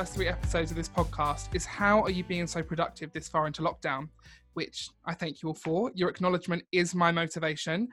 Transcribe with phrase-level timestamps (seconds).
[0.00, 3.46] first three episodes of this podcast is how are you being so productive this far
[3.46, 4.08] into lockdown?
[4.54, 5.92] Which I thank you all for.
[5.94, 7.86] Your acknowledgement is my motivation.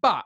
[0.00, 0.24] But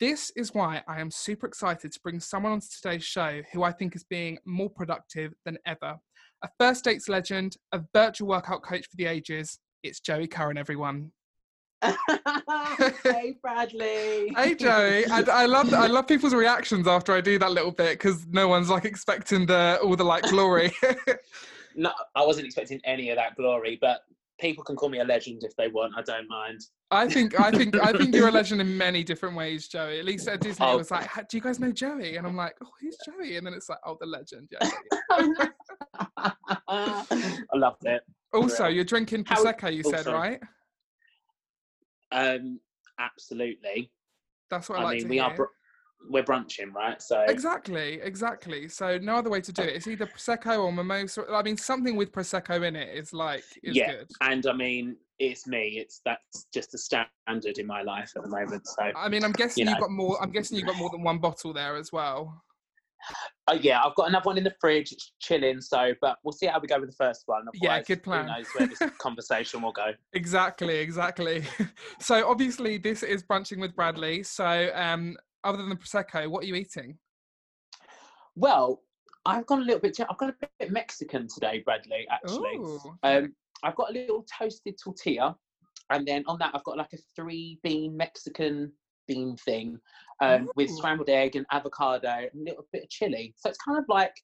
[0.00, 3.70] this is why I am super excited to bring someone onto today's show who I
[3.70, 5.98] think is being more productive than ever.
[6.42, 9.60] A first dates legend, a virtual workout coach for the ages.
[9.84, 11.12] It's Joey Curran, everyone.
[13.02, 14.32] hey Bradley.
[14.36, 17.98] Hey Joey, and I love I love people's reactions after I do that little bit
[17.98, 20.72] because no one's like expecting the all the like glory.
[21.74, 24.02] no, I wasn't expecting any of that glory, but
[24.40, 25.94] people can call me a legend if they want.
[25.96, 26.60] I don't mind.
[26.92, 29.98] I think I think I think you're a legend in many different ways, Joey.
[29.98, 30.74] At least at Disney, oh.
[30.74, 33.46] it was like, "Do you guys know Joey?" And I'm like, "Oh, who's Joey?" And
[33.46, 34.70] then it's like, "Oh, the legend." Yeah.
[36.68, 38.02] I loved it.
[38.32, 39.74] Also, you're drinking prosecco.
[39.74, 40.40] You oh, said right?
[42.12, 42.60] Um,
[42.98, 43.90] absolutely.
[44.50, 45.08] That's what I, I like mean.
[45.08, 45.24] we hear.
[45.24, 45.34] are.
[45.34, 45.44] Br-
[46.08, 47.00] we're brunching, right?
[47.00, 48.68] So exactly, exactly.
[48.68, 49.76] So no other way to do it.
[49.76, 51.24] It's either prosecco or mimosa.
[51.30, 53.92] I mean, something with prosecco in it is like is yeah.
[53.92, 54.10] Good.
[54.20, 55.78] And I mean, it's me.
[55.78, 58.66] It's that's just a standard in my life at the moment.
[58.66, 60.20] So I mean, I'm guessing you have got more.
[60.22, 62.42] I'm guessing you've got more than one bottle there as well.
[63.48, 64.92] Uh, yeah, I've got another one in the fridge.
[64.92, 65.60] It's chilling.
[65.60, 67.42] So, but we'll see how we go with the first one.
[67.42, 68.28] Otherwise, yeah, good plan.
[68.28, 69.92] Who knows where this conversation will go?
[70.12, 71.44] Exactly, exactly.
[72.00, 74.22] so, obviously, this is brunching with Bradley.
[74.22, 76.98] So, um, other than the prosecco, what are you eating?
[78.36, 78.82] Well,
[79.24, 79.98] I've gone a little bit.
[80.00, 82.06] I've got a bit Mexican today, Bradley.
[82.10, 82.80] Actually, Ooh.
[83.02, 85.36] um, I've got a little toasted tortilla,
[85.90, 88.72] and then on that, I've got like a three bean Mexican
[89.06, 89.78] bean thing
[90.20, 93.34] um, with scrambled egg and avocado and a little bit of chili.
[93.36, 94.14] So it's kind of like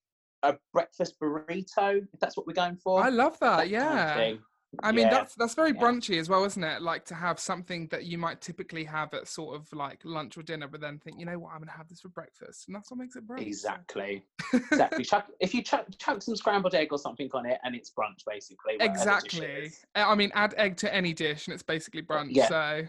[0.42, 3.02] a breakfast burrito, if that's what we're going for.
[3.02, 3.56] I love that.
[3.58, 4.14] that yeah.
[4.14, 4.38] Kind of
[4.82, 5.10] I mean, yeah.
[5.10, 5.80] that's that's very yeah.
[5.80, 6.82] brunchy as well, isn't it?
[6.82, 10.42] Like to have something that you might typically have at sort of like lunch or
[10.42, 12.90] dinner, but then think, you know what, I'm gonna have this for breakfast, and that's
[12.90, 13.46] what makes it brunch.
[13.46, 15.04] Exactly, exactly.
[15.04, 18.24] chuck, if you chuck, chuck some scrambled egg or something on it, and it's brunch
[18.26, 18.76] basically.
[18.80, 19.72] Exactly.
[19.94, 22.28] I mean, add egg to any dish, and it's basically uh, brunch.
[22.32, 22.48] Yeah.
[22.48, 22.82] So.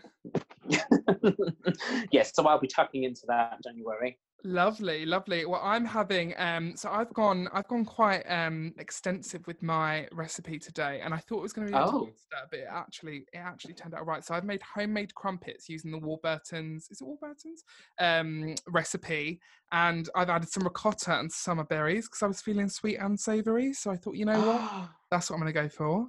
[2.12, 4.20] yes, so I'll be tucking into that January.
[4.44, 5.46] Lovely, lovely.
[5.46, 10.58] Well, I'm having um so I've gone I've gone quite um extensive with my recipe
[10.58, 12.10] today and I thought it was going to be a oh.
[12.50, 14.24] but it actually it actually turned out right.
[14.24, 17.64] So I've made homemade crumpets using the Warburton's is it Warburton's
[18.00, 19.42] um recipe
[19.72, 23.74] and I've added some ricotta and summer berries because I was feeling sweet and savory.
[23.74, 24.90] So I thought, you know what?
[25.12, 26.08] That's what I'm going to go for.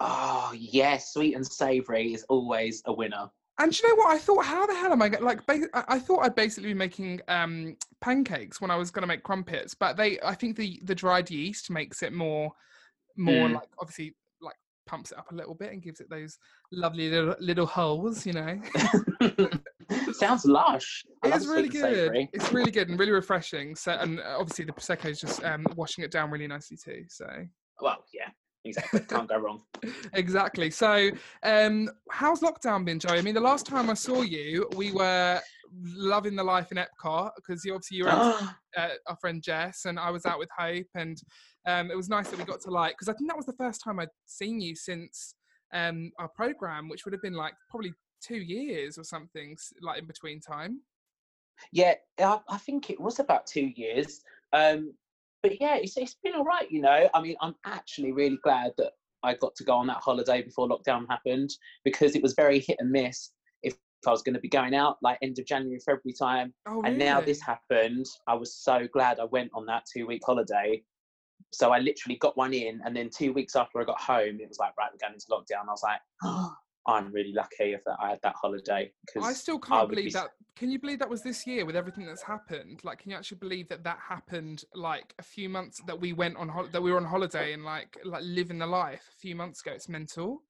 [0.00, 3.30] Oh, yes, sweet and savory is always a winner.
[3.58, 4.14] And you know what?
[4.14, 5.24] I thought, how the hell am I going?
[5.24, 5.40] Like,
[5.74, 9.74] I thought I'd basically be making um, pancakes when I was going to make crumpets,
[9.74, 12.52] but they, I think the the dried yeast makes it more,
[13.16, 13.54] more mm.
[13.54, 14.56] like obviously like
[14.86, 16.36] pumps it up a little bit and gives it those
[16.70, 18.60] lovely little little holes, you know.
[20.12, 21.04] Sounds lush.
[21.24, 22.28] it's really good.
[22.34, 23.74] It's really good and really refreshing.
[23.74, 27.04] So, and obviously the prosecco is just um, washing it down really nicely too.
[27.08, 27.26] So.
[27.80, 28.28] Well, yeah,
[28.66, 29.00] exactly.
[29.00, 29.62] Can't go wrong.
[30.14, 30.70] exactly.
[30.70, 31.10] So,
[31.42, 33.18] um, how's lockdown been, Joey?
[33.18, 35.40] I mean, the last time I saw you, we were
[35.84, 39.42] loving the life in Epcot because you obviously you were out with, uh, our friend
[39.42, 41.18] Jess, and I was out with Hope, and
[41.66, 43.52] um, it was nice that we got to like because I think that was the
[43.54, 45.34] first time I'd seen you since
[45.72, 50.06] um, our program, which would have been like probably two years or something, like in
[50.06, 50.80] between time.
[51.72, 54.20] Yeah, I, I think it was about two years.
[54.52, 54.92] Um,
[55.48, 57.08] but yeah, it's, it's been all right, you know.
[57.14, 58.92] I mean, I'm actually really glad that
[59.22, 61.50] I got to go on that holiday before lockdown happened
[61.84, 63.30] because it was very hit and miss
[63.62, 66.52] if I was going to be going out like end of January, February time.
[66.66, 66.90] Oh, really?
[66.90, 68.06] and now this happened.
[68.26, 70.82] I was so glad I went on that two week holiday.
[71.52, 74.48] So I literally got one in, and then two weeks after I got home, it
[74.48, 75.68] was like, right, we're going into lockdown.
[75.68, 76.52] I was like, oh,
[76.86, 78.92] I'm really lucky if I had that holiday.
[79.04, 80.10] Because I still can't I believe be...
[80.12, 80.28] that.
[80.56, 82.80] Can you believe that was this year with everything that's happened?
[82.84, 86.36] Like, can you actually believe that that happened like a few months that we went
[86.36, 89.34] on ho- that we were on holiday and like like living the life a few
[89.34, 89.72] months ago?
[89.72, 90.42] It's mental.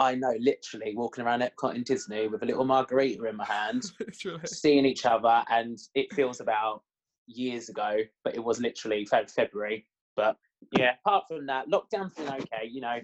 [0.00, 3.84] I know, literally walking around Epcot in Disney with a little margarita in my hand,
[4.46, 6.82] seeing each other, and it feels about
[7.26, 9.86] years ago, but it was literally February.
[10.14, 10.36] But
[10.76, 12.68] yeah, apart from that, lockdown's been okay.
[12.70, 12.98] You know,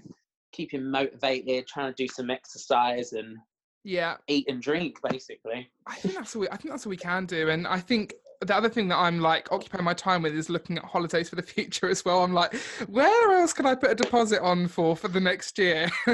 [0.55, 3.37] keep him motivated, trying to do some exercise and
[3.83, 5.69] yeah, eat and drink basically.
[5.87, 8.15] I think that's what we, I think that's what we can do, and I think
[8.41, 11.37] the other thing that I'm like occupying my time with is looking at holidays for
[11.37, 12.23] the future as well.
[12.23, 12.55] I'm like,
[12.89, 15.89] where else can I put a deposit on for for the next year?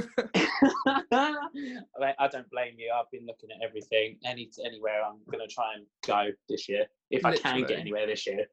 [1.13, 2.93] I don't blame you.
[2.95, 4.19] I've been looking at everything.
[4.25, 7.41] Any anywhere I'm going to try and go this year if Literally.
[7.45, 8.47] I can get anywhere this year.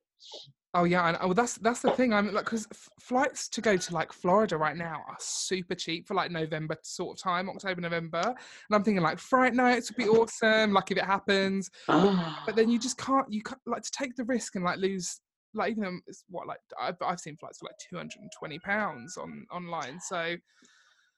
[0.74, 2.14] Oh yeah, and oh, that's that's the thing.
[2.14, 6.08] I'm like, because f- flights to go to like Florida right now are super cheap
[6.08, 9.98] for like November sort of time, October, November, and I'm thinking like Fright Nights would
[9.98, 11.72] be awesome, like if it happens.
[11.88, 15.22] but then you just can't, you can't like to take the risk and like lose
[15.54, 20.00] like even it's what like I've, I've seen flights for like 220 pounds on online.
[20.02, 20.36] So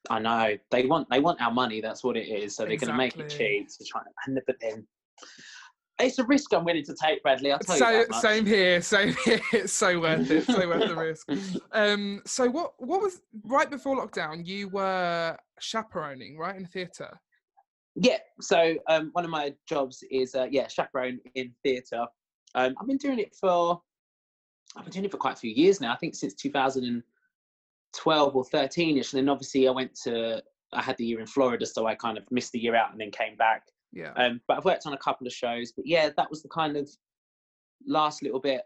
[0.09, 1.81] I know they want they want our money.
[1.81, 2.55] That's what it is.
[2.55, 2.97] So they're exactly.
[2.97, 4.87] going to make it cheap to try and but then
[5.99, 7.51] it's a risk I'm willing to take, Bradley.
[7.51, 9.41] I'll tell so, you that Same here, same here.
[9.53, 10.45] It's so worth it.
[10.45, 11.27] So worth the risk.
[11.71, 14.45] Um, so what what was right before lockdown?
[14.45, 17.19] You were chaperoning, right, in theatre.
[17.95, 18.17] Yeah.
[18.41, 22.05] So um, one of my jobs is uh, yeah chaperone in theatre.
[22.55, 23.81] Um, I've been doing it for
[24.75, 25.93] I've been doing it for quite a few years now.
[25.93, 29.13] I think since 2012 or 13ish.
[29.13, 30.41] And then obviously I went to
[30.71, 32.99] I had the year in Florida, so I kind of missed the year out and
[32.99, 33.63] then came back.
[33.91, 34.11] Yeah.
[34.15, 35.71] Um, but I've worked on a couple of shows.
[35.71, 36.89] But yeah, that was the kind of
[37.87, 38.61] last little bit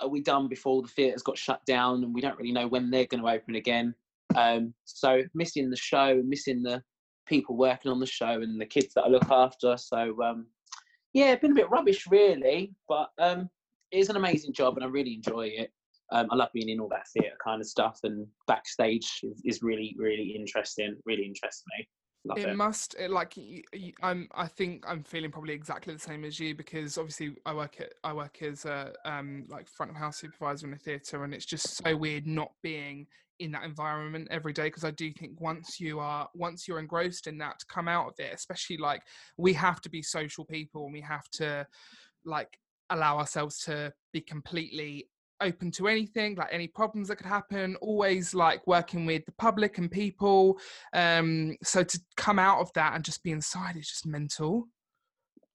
[0.00, 2.90] are we done before the theatres got shut down and we don't really know when
[2.90, 3.94] they're going to open again.
[4.36, 6.82] Um, so missing the show, missing the
[7.26, 9.76] people working on the show and the kids that I look after.
[9.76, 10.46] So um,
[11.12, 13.50] yeah, been a bit rubbish really, but um,
[13.90, 15.70] it is an amazing job and I really enjoy it.
[16.10, 19.62] Um, I love being in all that theatre kind of stuff and backstage is, is
[19.62, 20.96] really, really interesting.
[21.06, 21.88] Really interests me.
[22.24, 23.36] Love it, it, must it, like
[24.00, 24.28] I'm.
[24.32, 27.94] I think I'm feeling probably exactly the same as you because obviously I work at
[28.04, 31.46] I work as a um like front of house supervisor in a theatre and it's
[31.46, 33.08] just so weird not being
[33.40, 37.26] in that environment every day because I do think once you are once you're engrossed
[37.26, 39.02] in that to come out of it, especially like
[39.36, 41.66] we have to be social people and we have to
[42.24, 42.56] like
[42.90, 45.08] allow ourselves to be completely
[45.42, 49.78] open to anything like any problems that could happen always like working with the public
[49.78, 50.58] and people
[50.94, 54.66] um so to come out of that and just be inside is just mental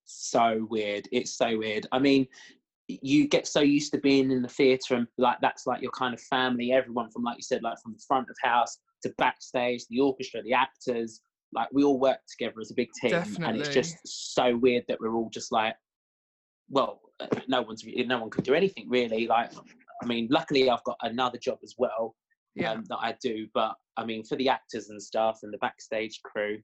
[0.05, 2.25] so weird it's so weird i mean
[2.87, 6.13] you get so used to being in the theatre and like that's like your kind
[6.13, 9.85] of family everyone from like you said like from the front of house to backstage
[9.89, 11.21] the orchestra the actors
[11.53, 13.45] like we all work together as a big team Definitely.
[13.45, 15.75] and it's just so weird that we're all just like
[16.69, 19.27] well, uh, no one's no one can do anything really.
[19.27, 19.51] Like,
[20.01, 22.15] I mean, luckily I've got another job as well
[22.55, 22.71] yeah.
[22.71, 23.47] um, that I do.
[23.53, 26.59] But I mean, for the actors and stuff and the backstage crew,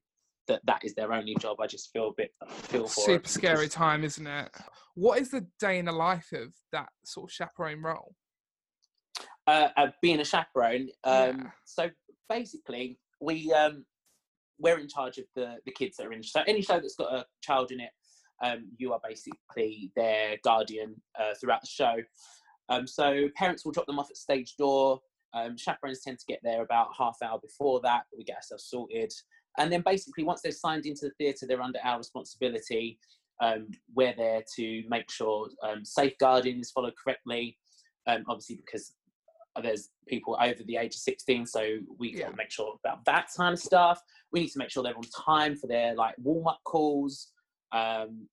[0.47, 1.57] that that is their only job.
[1.61, 4.49] I just feel a bit feel for super scary time, isn't it?
[4.95, 8.15] What is the day in the life of that sort of chaperone role?
[9.47, 10.89] Uh, uh, being a chaperone.
[11.03, 11.43] Um, yeah.
[11.65, 11.89] So
[12.29, 13.85] basically, we um,
[14.59, 16.23] we're in charge of the the kids that are in.
[16.23, 17.91] So any show that's got a child in it,
[18.43, 21.95] um, you are basically their guardian uh, throughout the show.
[22.69, 25.01] Um, so parents will drop them off at stage door.
[25.33, 28.03] Um, chaperones tend to get there about half hour before that.
[28.15, 29.11] We get ourselves sorted,
[29.57, 32.99] and then basically once they're signed into the theatre, they're under our responsibility.
[33.41, 37.57] Um, we're there to make sure um, safeguarding is followed correctly.
[38.05, 38.93] Um, obviously, because
[39.61, 42.29] there's people over the age of 16 so we yeah.
[42.35, 44.01] make sure about that kind of stuff
[44.31, 47.31] we need to make sure they're on time for their like warm-up calls
[47.71, 48.27] um,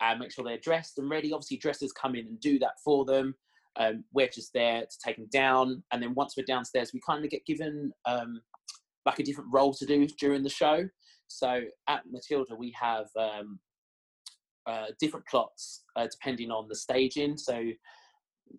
[0.00, 1.32] and make sure they're dressed and ready.
[1.32, 3.34] Obviously, dressers come in and do that for them.
[3.76, 7.24] Um, we're just there to take them down, and then once we're downstairs, we kind
[7.24, 8.40] of get given um,
[9.06, 10.88] like a different role to do during the show.
[11.28, 13.58] So at Matilda, we have um,
[14.66, 17.36] uh, different plots uh, depending on the staging.
[17.36, 17.62] So,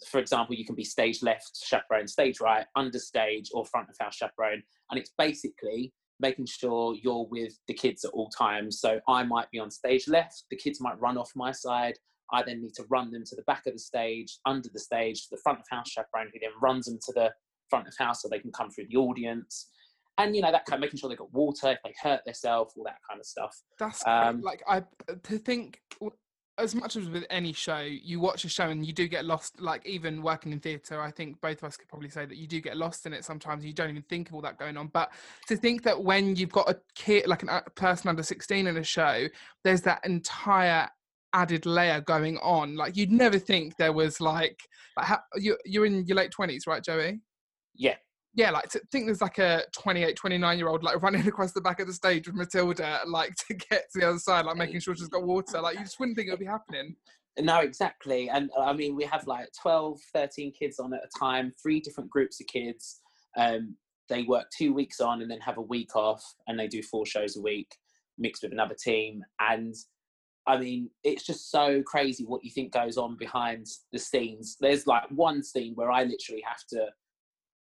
[0.08, 4.16] for example, you can be stage left chaperone, stage right, understage, or front of house
[4.16, 8.80] chaperone, and it's basically making sure you're with the kids at all times.
[8.80, 11.96] So I might be on stage left, the kids might run off my side.
[12.32, 15.24] I then need to run them to the back of the stage, under the stage,
[15.24, 17.32] to the front of house chaperone, who then runs them to the
[17.70, 19.70] front of house so they can come through the audience.
[20.20, 22.74] And you know that kind of making sure they got water if they hurt themselves,
[22.78, 23.56] all that kind of stuff.
[23.80, 24.84] That's um, like I
[25.24, 25.80] to think
[26.60, 29.60] as much as with any show, you watch a show and you do get lost.
[29.60, 32.48] Like even working in theatre, I think both of us could probably say that you
[32.48, 33.66] do get lost in it sometimes.
[33.66, 34.88] You don't even think of all that going on.
[34.88, 35.12] But
[35.48, 38.84] to think that when you've got a kid, like a person under sixteen in a
[38.84, 39.28] show,
[39.64, 40.90] there's that entire
[41.34, 42.76] added layer going on.
[42.76, 44.60] Like you'd never think there was like,
[44.98, 47.22] like how, you you're in your late twenties, right, Joey?
[47.76, 47.96] Yeah,
[48.40, 51.60] yeah, like to think there's like a 28, 29 year old like running across the
[51.60, 54.80] back of the stage with Matilda, like to get to the other side, like making
[54.80, 55.60] sure she's got water.
[55.60, 56.96] Like you just wouldn't think it would be happening.
[57.38, 58.30] No, exactly.
[58.30, 61.82] And uh, I mean, we have like 12, 13 kids on at a time, three
[61.82, 63.02] different groups of kids.
[63.38, 63.76] Um,
[64.08, 67.06] they work two weeks on and then have a week off, and they do four
[67.06, 67.70] shows a week
[68.18, 69.22] mixed with another team.
[69.42, 69.76] And
[70.48, 74.56] I mean, it's just so crazy what you think goes on behind the scenes.
[74.62, 76.88] There's like one scene where I literally have to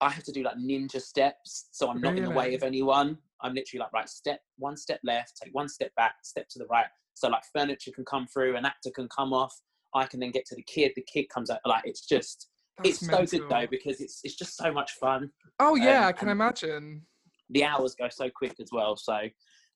[0.01, 2.23] I have to do like ninja steps, so I'm not really?
[2.23, 3.19] in the way of anyone.
[3.41, 6.67] I'm literally like right step, one step left, take one step back, step to the
[6.67, 6.87] right.
[7.15, 9.55] So like furniture can come through, an actor can come off.
[9.95, 10.93] I can then get to the kid.
[10.95, 11.59] The kid comes out.
[11.65, 13.27] Like it's just, That's it's mental.
[13.27, 15.31] so good though because it's it's just so much fun.
[15.59, 17.03] Oh yeah, um, I can imagine.
[17.51, 18.97] The hours go so quick as well.
[18.97, 19.15] So,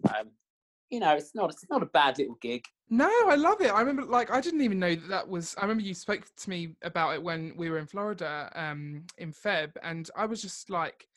[0.09, 0.31] um,
[0.93, 2.65] you know, it's not it's not a bad little gig.
[2.91, 3.73] No, I love it.
[3.73, 5.55] I remember, like, I didn't even know that that was.
[5.57, 9.33] I remember you spoke to me about it when we were in Florida um, in
[9.33, 11.09] Feb, and I was just like,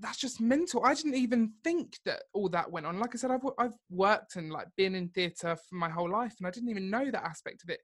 [0.00, 0.84] that's just mental.
[0.84, 2.98] I didn't even think that all that went on.
[2.98, 6.34] Like I said, I've I've worked and like been in theatre for my whole life,
[6.38, 7.78] and I didn't even know that aspect of it.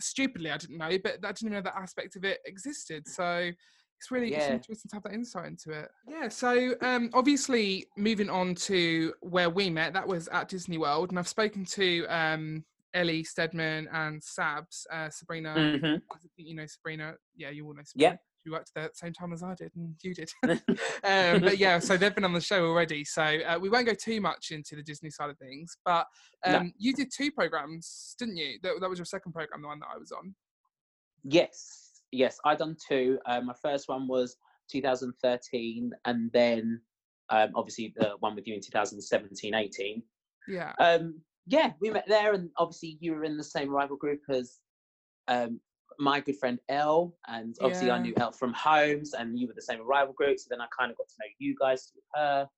[0.00, 3.08] Stupidly, I didn't know, but I didn't even know that aspect of it existed.
[3.08, 3.50] So
[3.98, 4.38] it's really yeah.
[4.38, 5.88] it's interesting to have that insight into it.
[6.06, 6.28] Yeah.
[6.28, 11.18] So um, obviously, moving on to where we met, that was at Disney World, and
[11.18, 12.64] I've spoken to um,
[12.94, 15.54] Ellie Stedman and Sabs, uh, Sabrina.
[15.56, 15.96] Mm-hmm.
[16.36, 17.14] you know Sabrina.
[17.36, 18.12] Yeah, you all know Sabrina.
[18.12, 18.16] Yeah.
[18.44, 20.30] You worked there at the same time as I did, and you did.
[20.46, 23.04] um, but yeah, so they've been on the show already.
[23.04, 25.76] So uh, we won't go too much into the Disney side of things.
[25.84, 26.06] But
[26.44, 26.70] um, no.
[26.78, 28.58] you did two programs, didn't you?
[28.62, 30.36] That, that was your second program, the one that I was on.
[31.24, 33.18] Yes yes, I done two.
[33.26, 34.36] Um, my first one was
[34.70, 36.80] 2013, and then
[37.30, 40.02] um, obviously the one with you in 2017, 18.
[40.46, 40.72] Yeah.
[40.78, 44.58] Um, yeah, we met there, and obviously you were in the same rival group as
[45.28, 45.60] um,
[45.98, 47.94] my good friend Elle, and obviously yeah.
[47.94, 50.38] I knew Elle from Holmes, and you were the same rival group.
[50.38, 52.48] So then I kind of got to know you guys with her.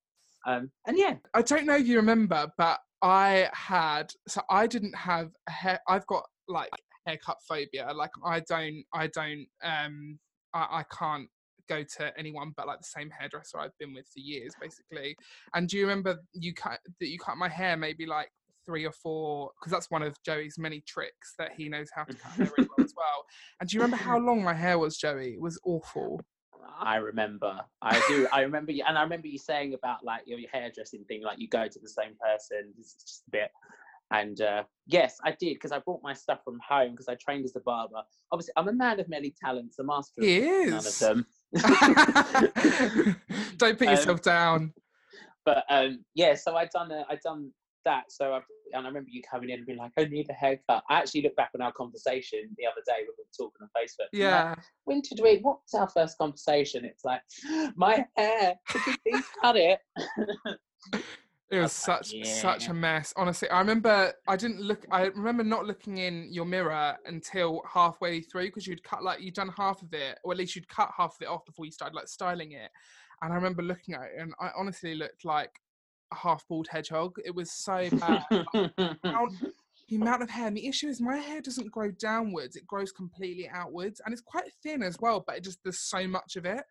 [0.47, 4.95] Um, and yeah, I don't know if you remember, but I had so I didn't
[4.95, 5.81] have a hair.
[5.89, 6.71] I've got like
[7.07, 7.93] haircut phobia.
[7.95, 10.19] Like I don't, I don't, um,
[10.55, 11.29] I, I can't
[11.69, 15.17] go to anyone but like the same hairdresser I've been with for years, basically.
[15.55, 18.31] And do you remember you cut that you cut my hair maybe like
[18.67, 22.15] three or four because that's one of Joey's many tricks that he knows how to
[22.15, 23.25] cut hair really well as well.
[23.61, 25.35] And do you remember how long my hair was, Joey?
[25.35, 26.21] It was awful.
[26.79, 27.61] I remember.
[27.83, 28.27] I do.
[28.33, 31.39] I remember you, and I remember you saying about like your, your hairdressing thing, like
[31.39, 32.73] you go to the same person.
[32.79, 33.51] It's just a bit.
[34.13, 37.45] And uh, yes, I did because I brought my stuff from home because I trained
[37.45, 38.03] as a barber.
[38.33, 41.27] Obviously, I'm a man of many talents, a master of none of them.
[43.57, 44.75] Don't put yourself um, down.
[45.45, 47.51] But um, yeah, so I done I done
[47.85, 48.05] that.
[48.11, 48.41] So I,
[48.73, 51.23] and I remember you coming in and being like, "I need a haircut." I actually
[51.23, 54.09] look back on our conversation the other day when we were talking on Facebook.
[54.13, 54.51] Yeah.
[54.51, 55.39] Like, when did we?
[55.39, 56.85] What's our first conversation?
[56.85, 57.23] It's like,
[57.77, 58.55] my hair.
[58.69, 59.79] Could you please cut it?
[61.51, 62.25] It was such yeah.
[62.25, 63.13] such a mess.
[63.17, 64.87] Honestly, I remember I didn't look.
[64.93, 69.35] I remember not looking in your mirror until halfway through because you'd cut like you'd
[69.35, 71.73] done half of it, or at least you'd cut half of it off before you
[71.73, 72.71] started like styling it.
[73.23, 75.51] And I remember looking at it, and I honestly looked like
[76.13, 77.17] a half bald hedgehog.
[77.25, 78.25] It was so bad.
[78.31, 80.47] the amount of hair.
[80.47, 84.23] And the issue is my hair doesn't grow downwards; it grows completely outwards, and it's
[84.23, 85.25] quite thin as well.
[85.27, 86.63] But it just there's so much of it.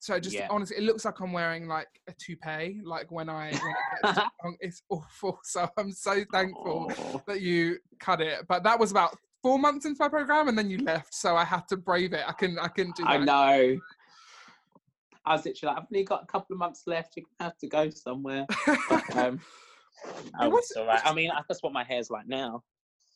[0.00, 0.48] So just yeah.
[0.50, 2.80] honestly, it looks like I'm wearing like a toupee.
[2.82, 3.74] Like when I, when
[4.16, 5.38] it long, it's awful.
[5.44, 7.22] So I'm so thankful oh.
[7.26, 8.46] that you cut it.
[8.48, 11.14] But that was about four months into my program, and then you left.
[11.14, 12.24] So I had to brave it.
[12.26, 13.04] I can, I can do.
[13.04, 13.10] That.
[13.10, 13.78] I know.
[15.26, 17.16] I was literally like, I've only got a couple of months left.
[17.16, 18.46] You have to go somewhere.
[18.88, 19.40] But, um,
[20.40, 21.02] oh, was, all right.
[21.04, 22.62] I mean, that's what my hair's like now.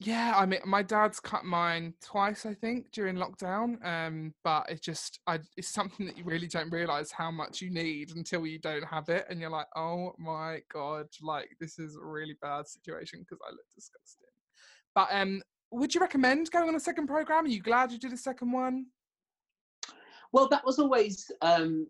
[0.01, 3.85] Yeah, I mean, my dad's cut mine twice, I think, during lockdown.
[3.87, 7.71] Um, but it's just, I, it's something that you really don't realize how much you
[7.71, 11.97] need until you don't have it, and you're like, oh my god, like this is
[11.97, 14.29] a really bad situation because I look disgusting.
[14.95, 17.45] But um, would you recommend going on a second program?
[17.45, 18.87] Are you glad you did a second one?
[20.33, 21.87] Well, that was always um,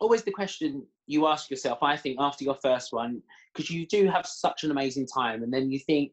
[0.00, 1.78] always the question you ask yourself.
[1.82, 5.52] I think after your first one, because you do have such an amazing time, and
[5.52, 6.12] then you think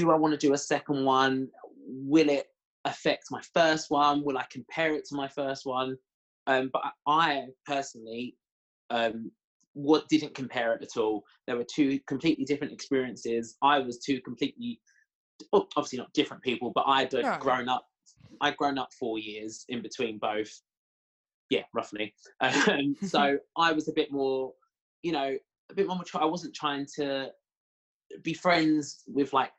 [0.00, 1.48] do I want to do a second one?
[1.86, 2.46] Will it
[2.84, 4.24] affect my first one?
[4.24, 5.96] Will I compare it to my first one?
[6.46, 8.36] Um, but I personally
[8.90, 9.30] um,
[9.72, 11.24] what didn't compare it at all.
[11.46, 13.56] There were two completely different experiences.
[13.62, 14.80] I was two completely,
[15.52, 17.10] oh, obviously not different people, but I'd
[17.40, 17.86] grown up.
[18.40, 20.50] I'd grown up four years in between both.
[21.50, 22.14] Yeah, roughly.
[22.40, 24.52] Um, so I was a bit more,
[25.02, 25.36] you know,
[25.70, 26.22] a bit more mature.
[26.22, 27.30] I wasn't trying to
[28.22, 29.50] be friends with like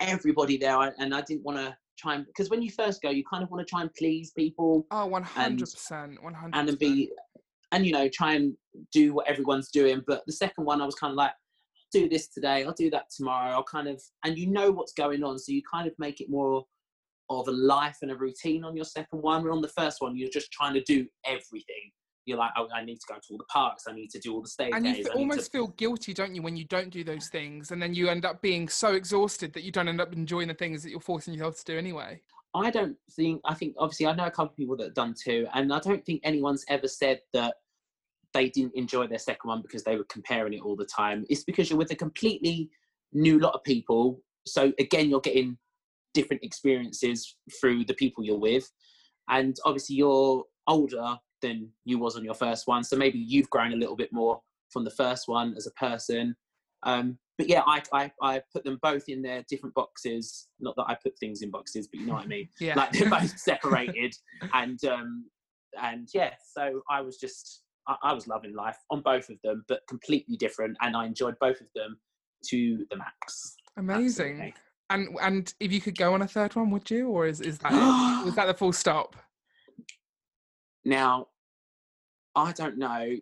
[0.00, 3.24] everybody there, and I didn't want to try and because when you first go, you
[3.30, 4.86] kind of want to try and please people.
[4.90, 7.10] Oh, one hundred percent, one hundred percent, And be,
[7.72, 8.54] and you know, try and
[8.92, 10.02] do what everyone's doing.
[10.06, 11.32] But the second one, I was kind of like,
[11.92, 13.52] do this today, I'll do that tomorrow.
[13.52, 16.28] I'll kind of, and you know what's going on, so you kind of make it
[16.28, 16.64] more
[17.28, 19.42] of a life and a routine on your second one.
[19.42, 21.90] Where on the first one, you're just trying to do everything
[22.26, 23.84] you're like, oh, I need to go to all the parks.
[23.88, 24.98] I need to do all the stage and days.
[24.98, 25.50] you almost to...
[25.50, 28.42] feel guilty, don't you, when you don't do those things, and then you end up
[28.42, 31.58] being so exhausted that you don't end up enjoying the things that you're forcing yourself
[31.58, 32.20] to do anyway.
[32.52, 33.40] I don't think.
[33.44, 35.78] I think obviously I know a couple of people that have done two, and I
[35.78, 37.54] don't think anyone's ever said that
[38.34, 41.24] they didn't enjoy their second one because they were comparing it all the time.
[41.30, 42.70] It's because you're with a completely
[43.12, 44.20] new lot of people.
[44.46, 45.56] So again, you're getting
[46.12, 48.68] different experiences through the people you're with,
[49.28, 52.84] and obviously you're older than you was on your first one.
[52.84, 54.40] So maybe you've grown a little bit more
[54.70, 56.36] from the first one as a person.
[56.82, 60.48] Um, but yeah, I, I I put them both in their different boxes.
[60.58, 62.48] Not that I put things in boxes, but you know what I mean.
[62.60, 62.74] yeah.
[62.74, 64.14] Like they're both separated,
[64.54, 65.26] and um,
[65.80, 66.32] and yeah.
[66.54, 70.36] So I was just I, I was loving life on both of them, but completely
[70.36, 71.98] different, and I enjoyed both of them
[72.46, 73.56] to the max.
[73.76, 74.32] Amazing.
[74.32, 74.54] Absolutely.
[74.88, 77.58] And and if you could go on a third one, would you, or is is
[77.58, 77.72] that
[78.26, 79.16] is that the full stop?
[80.86, 81.26] Now,
[82.36, 83.16] I don't know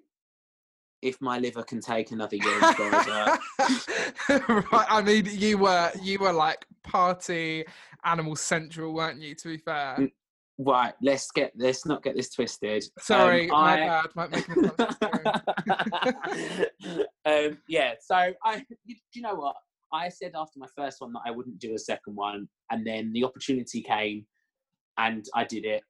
[1.00, 2.60] if my liver can take another year
[4.28, 4.86] right.
[4.90, 7.64] I mean, you were you were like party
[8.04, 9.34] animal central, weren't you?
[9.36, 10.10] To be fair.
[10.58, 10.92] Right.
[11.00, 12.84] Let's get let's not get this twisted.
[12.98, 13.86] Sorry, um, my I...
[13.86, 14.10] bad.
[14.14, 14.46] Might make
[17.24, 17.94] um, yeah.
[17.98, 19.56] So I, you, you know what?
[19.90, 23.10] I said after my first one that I wouldn't do a second one, and then
[23.14, 24.26] the opportunity came,
[24.98, 25.82] and I did it.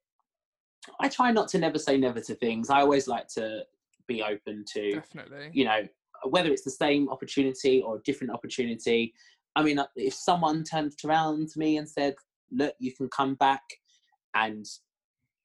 [0.99, 2.69] I try not to never say never to things.
[2.69, 3.63] I always like to
[4.07, 5.49] be open to definitely.
[5.51, 5.81] you know
[6.29, 9.13] whether it's the same opportunity or a different opportunity.
[9.55, 12.15] I mean uh, if someone turned around to me and said
[12.51, 13.63] look you can come back
[14.35, 14.65] and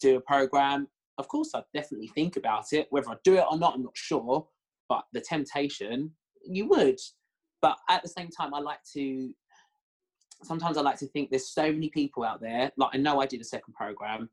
[0.00, 2.86] do a program of course i'd definitely think about it.
[2.90, 4.46] Whether i do it or not i'm not sure.
[4.88, 6.10] But the temptation
[6.44, 6.98] you would.
[7.62, 9.32] But at the same time i like to
[10.42, 12.70] sometimes i like to think there's so many people out there.
[12.76, 14.28] Like i know i did a second program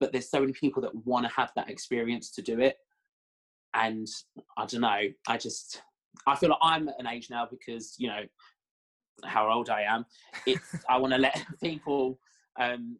[0.00, 2.78] but there's so many people that want to have that experience to do it
[3.74, 4.08] and
[4.56, 5.00] I don't know.
[5.28, 5.82] I just
[6.26, 8.22] I feel like I'm at an age now because you know
[9.24, 10.06] how old I am.
[10.46, 12.18] It's I want to let people
[12.58, 12.98] um,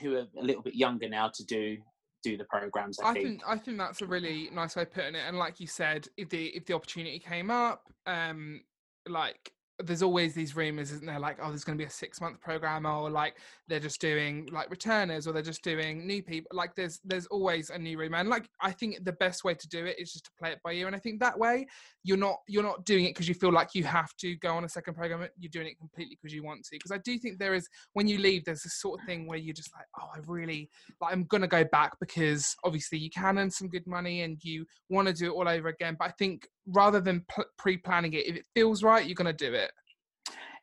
[0.00, 1.78] who are a little bit younger now to do
[2.22, 2.98] do the programs.
[2.98, 3.26] I, I think.
[3.26, 3.42] think.
[3.46, 5.22] I think that's a really nice way of putting it.
[5.26, 8.62] And like you said, if the if the opportunity came up, um,
[9.08, 9.52] like
[9.82, 11.18] there's always these rumors, isn't there?
[11.18, 14.48] Like, oh, there's going to be a six month program, or like they're just doing
[14.52, 16.50] like returners, or they're just doing new people.
[16.52, 19.68] Like, there's there's always a new rumor, and like I think the best way to
[19.68, 20.86] do it is just to play it by ear.
[20.86, 21.66] And I think that way
[22.04, 24.64] you're not you're not doing it because you feel like you have to go on
[24.64, 25.26] a second program.
[25.38, 26.70] You're doing it completely because you want to.
[26.72, 29.38] Because I do think there is when you leave, there's this sort of thing where
[29.38, 33.38] you're just like, oh, I really like I'm gonna go back because obviously you can
[33.38, 35.96] earn some good money and you want to do it all over again.
[35.98, 39.46] But I think rather than p- pre-planning it if it feels right you're going to
[39.46, 39.72] do it.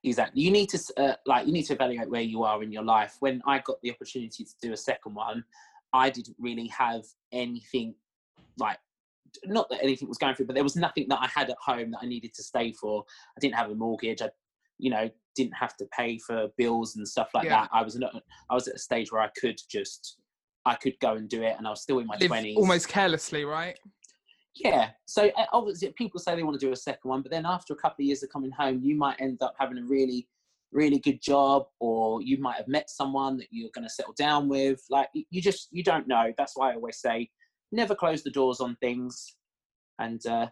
[0.04, 0.42] Exactly.
[0.42, 3.18] You need to uh, like you need to evaluate where you are in your life.
[3.20, 5.44] When i got the opportunity to do a second one
[5.94, 7.94] i didn't really have anything
[8.58, 8.78] like
[9.46, 11.92] not that anything was going through but there was nothing that i had at home
[11.92, 13.04] that i needed to stay for.
[13.38, 14.22] I didn't have a mortgage.
[14.22, 14.30] I
[14.78, 17.62] you know didn't have to pay for bills and stuff like yeah.
[17.62, 17.70] that.
[17.72, 18.14] I was not
[18.50, 20.18] i was at a stage where i could just
[20.66, 22.88] i could go and do it and i was still in my Live 20s almost
[22.88, 23.78] carelessly right
[24.56, 24.90] yeah.
[25.06, 27.74] So uh, obviously, people say they want to do a second one, but then after
[27.74, 30.28] a couple of years of coming home, you might end up having a really,
[30.72, 34.50] really good job, or you might have met someone that you're going to settle down
[34.50, 34.84] with.
[34.90, 36.34] Like you just you don't know.
[36.38, 37.30] That's why I always say,
[37.72, 39.36] never close the doors on things,
[40.00, 40.48] and uh,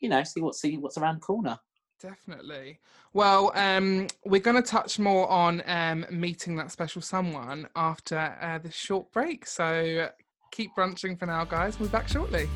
[0.00, 1.58] you know, see what see what's around the corner.
[2.00, 2.80] Definitely.
[3.12, 8.58] Well, um, we're going to touch more on um, meeting that special someone after uh,
[8.58, 9.46] this short break.
[9.46, 10.08] So
[10.50, 11.78] keep brunching for now, guys.
[11.78, 12.48] We'll be back shortly.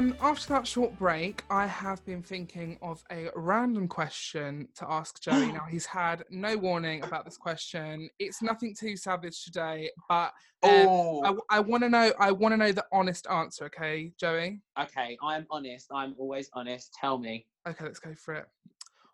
[0.00, 5.20] Um, after that short break, I have been thinking of a random question to ask
[5.22, 5.52] Joey.
[5.52, 8.08] now, he's had no warning about this question.
[8.18, 10.32] It's nothing too savage today, but
[10.62, 11.42] um, oh.
[11.50, 12.12] I, I want to know.
[12.18, 13.66] I want to know the honest answer.
[13.66, 14.62] Okay, Joey.
[14.80, 15.88] Okay, I'm honest.
[15.94, 16.96] I'm always honest.
[16.98, 17.46] Tell me.
[17.68, 18.46] Okay, let's go for it.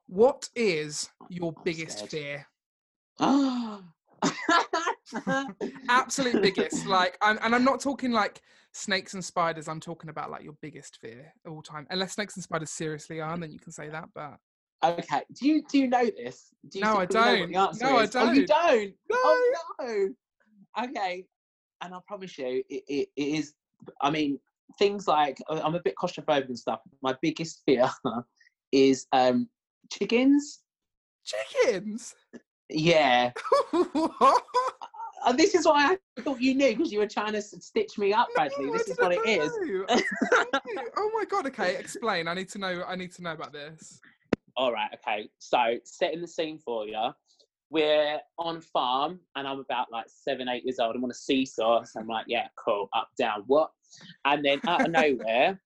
[0.07, 2.45] What is your I'm biggest scared.
[3.19, 3.83] fear?
[5.89, 6.87] Absolute biggest.
[6.87, 8.41] Like, I'm, and I'm not talking like
[8.77, 11.87] snakes and spiders, I'm talking about like your biggest fear of all time.
[11.91, 14.09] Unless snakes and spiders seriously are, and then you can say that.
[14.15, 14.37] But
[14.85, 16.51] okay, do you do you know this?
[16.69, 17.51] Do no, I don't.
[17.51, 17.83] no, is?
[17.83, 18.17] I don't.
[18.17, 18.95] Oh, you don't.
[19.11, 19.17] No.
[19.17, 20.09] Oh no.
[20.85, 21.25] Okay,
[21.83, 23.55] and I promise you, it, it, it is.
[24.01, 24.39] I mean,
[24.79, 26.81] things like I'm a bit claustrophobic and stuff.
[27.03, 27.91] My biggest fear
[28.73, 29.49] is um
[29.91, 30.61] chickens.
[31.25, 32.15] Chickens.
[32.69, 33.33] Yeah.
[35.25, 38.13] And this is why I thought you knew because you were trying to stitch me
[38.13, 38.67] up, Bradley.
[38.67, 39.51] No, this is what it is.
[40.97, 41.47] oh my god!
[41.47, 42.29] Okay, explain.
[42.29, 42.85] I need to know.
[42.87, 44.01] I need to know about this.
[44.57, 44.91] All right.
[44.95, 45.29] Okay.
[45.39, 47.11] So setting the scene for you.
[47.69, 50.95] We're on farm, and I'm about like seven, eight years old.
[50.95, 51.83] I'm on a seesaw.
[51.85, 52.89] So I'm like, yeah, cool.
[52.95, 53.71] Up, down, what?
[54.25, 55.61] And then out of nowhere,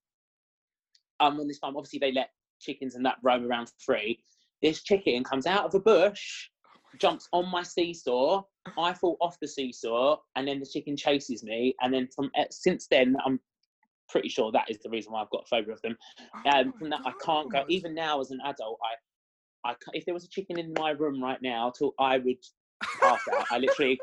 [1.20, 1.76] I'm on this farm.
[1.76, 4.24] Obviously, they let chickens and that roam around free.
[4.62, 6.48] This chicken comes out of a bush
[6.98, 8.42] jumps on my seesaw.
[8.78, 11.74] I fall off the seesaw, and then the chicken chases me.
[11.80, 13.40] And then from eh, since then, I'm
[14.08, 15.96] pretty sure that is the reason why I've got a phobia of them.
[16.52, 17.64] Um, oh from that, I can't go.
[17.68, 18.78] Even now, as an adult,
[19.64, 22.38] I, I, if there was a chicken in my room right now, till I would
[23.00, 23.46] pass out.
[23.50, 23.98] I literally,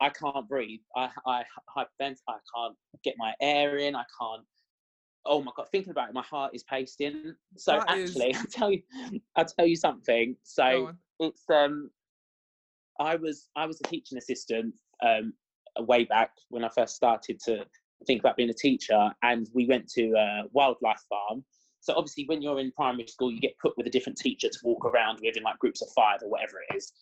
[0.00, 0.80] I can't breathe.
[0.96, 1.42] I, I
[1.76, 2.16] hypervent.
[2.28, 3.94] I can't get my air in.
[3.94, 4.44] I can't.
[5.26, 5.66] Oh my god!
[5.70, 7.34] Thinking about it, my heart is pacing.
[7.56, 8.36] So that actually, is...
[8.38, 8.82] I'll tell you,
[9.36, 10.34] I'll tell you something.
[10.44, 11.90] So it's um,
[13.00, 15.32] I was I was a teaching assistant um
[15.78, 17.64] way back when I first started to
[18.06, 21.44] think about being a teacher, and we went to a wildlife farm.
[21.80, 24.58] So obviously, when you're in primary school, you get put with a different teacher to
[24.62, 26.92] walk around with in like groups of five or whatever it is.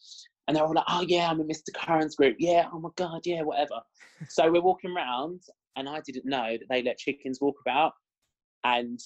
[0.46, 1.74] And they're all like, "Oh yeah, I'm in Mr.
[1.74, 2.36] Curran's group.
[2.38, 3.80] Yeah, oh my god, yeah, whatever."
[4.28, 5.42] so we're walking around,
[5.76, 7.92] and I didn't know that they let chickens walk about,
[8.64, 9.00] and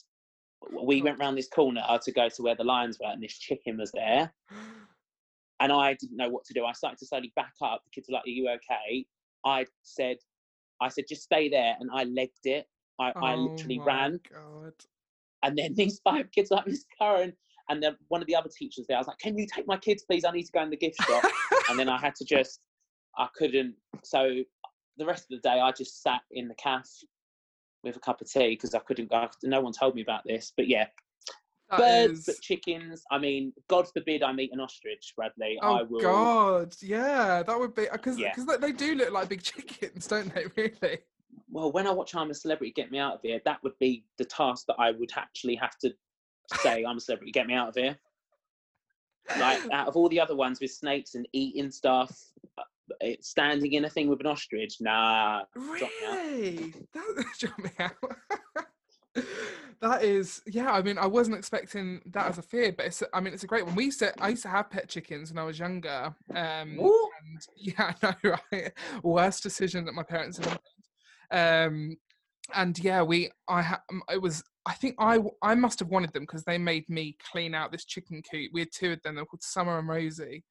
[0.85, 3.79] we went round this corner to go to where the lions were, and this chicken
[3.79, 4.33] was there.
[5.63, 6.65] And I didn't know what to do.
[6.65, 7.83] I started to slowly back up.
[7.85, 9.07] The kids were like, Are you okay?
[9.45, 10.17] I said,
[10.81, 11.77] I said, just stay there.
[11.79, 12.67] And I legged it.
[12.99, 14.19] I, oh I literally ran.
[14.29, 14.73] God.
[15.45, 17.33] And then these five kids like Miss Curran.
[17.69, 19.77] And then one of the other teachers there, I was like, can you take my
[19.77, 20.25] kids, please?
[20.25, 21.25] I need to go in the gift shop.
[21.71, 22.61] and then I had to just,
[23.17, 23.77] I couldn't.
[24.03, 24.43] So
[24.99, 27.07] the rest of the day, I just sat in the cafe
[27.85, 29.29] with a cup of tea because I couldn't go.
[29.45, 30.53] No one told me about this.
[30.57, 30.87] But yeah,
[31.73, 32.39] that birds, is...
[32.41, 33.03] chickens.
[33.11, 35.59] I mean, God forbid I meet an ostrich, Bradley.
[35.63, 36.01] Oh I will...
[36.01, 38.33] God, yeah, that would be because yeah.
[38.61, 40.47] they do look like big chickens, don't they?
[40.57, 40.99] Really.
[41.51, 44.05] Well, when I watch I'm a Celebrity, Get Me Out of Here, that would be
[44.19, 45.93] the task that I would actually have to
[46.61, 47.99] say, I'm a celebrity, get me out of here.
[49.39, 52.15] Like out of all the other ones with snakes and eating stuff,
[52.59, 55.43] uh, standing in a thing with an ostrich, nah.
[55.55, 56.75] Really?
[56.93, 57.93] That drop me out.
[59.81, 63.21] that is yeah i mean i wasn't expecting that as a fear but it's i
[63.21, 63.75] mean it's a great one.
[63.75, 66.79] We used to i used to have pet chickens when i was younger um and
[67.57, 68.73] yeah i know right?
[69.03, 70.59] Worst decision that my parents have
[71.33, 71.39] made.
[71.39, 71.97] Um
[72.55, 76.13] and yeah we i had um, it was i think i i must have wanted
[76.13, 78.51] them because they made me clean out this chicken coop.
[78.53, 80.45] We had two of them they're called summer and rosie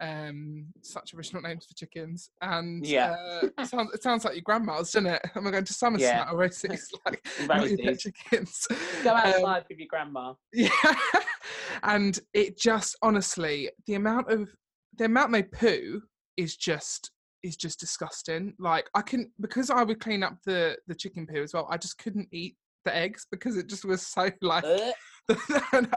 [0.00, 2.30] um, such original names for chickens.
[2.40, 5.22] And yeah, uh, it, sounds, it sounds like your grandma's, doesn't it?
[5.34, 6.30] Am I going to Somerset yeah.
[6.30, 6.64] or It's
[7.06, 8.66] like chickens.
[9.02, 10.34] Go outside um, with your grandma.
[10.52, 10.70] Yeah,
[11.82, 14.48] and it just honestly, the amount of
[14.96, 16.02] the amount they poo
[16.36, 17.10] is just
[17.42, 18.54] is just disgusting.
[18.58, 21.68] Like I can because I would clean up the the chicken poo as well.
[21.70, 22.56] I just couldn't eat
[22.88, 24.64] the eggs because it just was so like.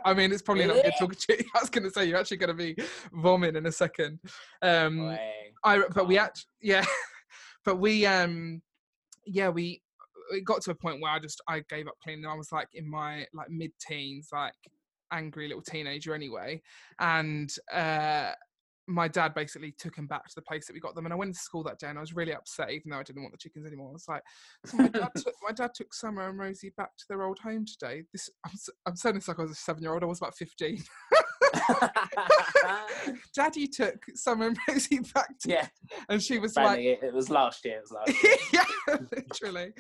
[0.04, 1.45] I mean, it's probably not good talking to you.
[1.56, 2.75] I was going to say you're actually going to be
[3.13, 4.19] vomiting in a second.
[4.62, 5.17] Um,
[5.63, 6.86] I but we actually yeah,
[7.63, 8.62] but we um
[9.25, 9.82] yeah we
[10.32, 12.25] it got to a point where I just I gave up cleaning.
[12.25, 14.54] I was like in my like mid teens, like
[15.13, 16.62] angry little teenager anyway,
[16.99, 18.32] and uh
[18.87, 21.05] my dad basically took him back to the place that we got them.
[21.05, 23.03] And I went to school that day and I was really upset, even though I
[23.03, 23.89] didn't want the chickens anymore.
[23.89, 24.23] I was like,
[24.65, 27.65] so my, dad took, my dad took Summer and Rosie back to their old home
[27.65, 28.03] today.
[28.11, 28.51] This I'm,
[28.87, 30.03] I'm saying this like I was a seven year old.
[30.03, 30.83] I was about 15.
[33.35, 35.67] Daddy took Summer and Rosie back to yeah,
[36.09, 37.77] and she was like, it, it was last year.
[37.77, 38.35] It was last year.
[38.53, 39.73] yeah, literally.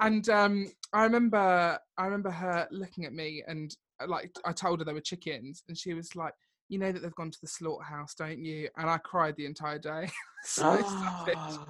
[0.00, 3.74] And um, I remember, I remember her looking at me and
[4.06, 6.34] like I told her they were chickens, and she was like,
[6.68, 8.68] you know that they've gone to the slaughterhouse, don't you?
[8.76, 10.10] And I cried the entire day.
[10.44, 11.24] so oh.
[11.24, 11.36] savage.
[11.36, 11.66] Ah.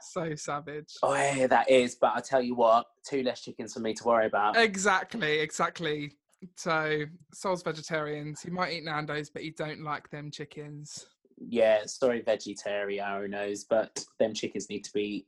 [0.00, 0.94] So savage.
[1.02, 1.94] Oh, yeah, that is.
[1.94, 4.56] But I tell you what, two less chickens for me to worry about.
[4.56, 6.12] Exactly, exactly.
[6.56, 8.40] So, Sol's vegetarians.
[8.40, 11.06] He might eat Nando's, but he don't like them chickens.
[11.38, 15.26] Yeah, sorry, vegetarian vegetarianos, but them chickens need to be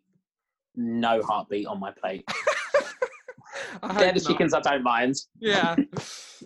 [0.75, 2.25] no heartbeat on my plate.
[3.83, 4.23] They're the not.
[4.23, 5.17] chickens I don't mind.
[5.39, 5.77] Yeah.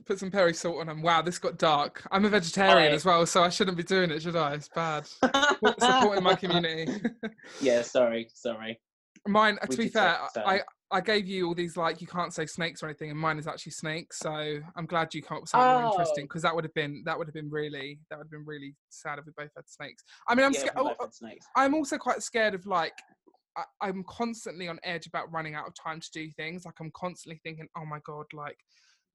[0.05, 1.03] Put some peri salt on them.
[1.03, 2.07] Wow, this got dark.
[2.11, 4.55] I'm a vegetarian as well, so I shouldn't be doing it, should I?
[4.55, 5.07] It's bad.
[5.07, 6.93] Supporting my community.
[7.61, 8.81] yeah, sorry, sorry.
[9.27, 12.47] Mine, we to be fair, I, I gave you all these like you can't say
[12.47, 14.19] snakes or anything, and mine is actually snakes.
[14.21, 15.81] So I'm glad you come up with something oh.
[15.81, 18.31] more interesting because that would have been that would have been really that would have
[18.31, 20.05] been really sad if we both had snakes.
[20.29, 20.75] I mean, I'm yeah, scared.
[20.77, 21.09] Oh, oh
[21.57, 22.93] I'm also quite scared of like
[23.57, 26.65] I, am constantly on edge about running out of time to do things.
[26.65, 28.59] Like I'm constantly thinking, oh my god, like.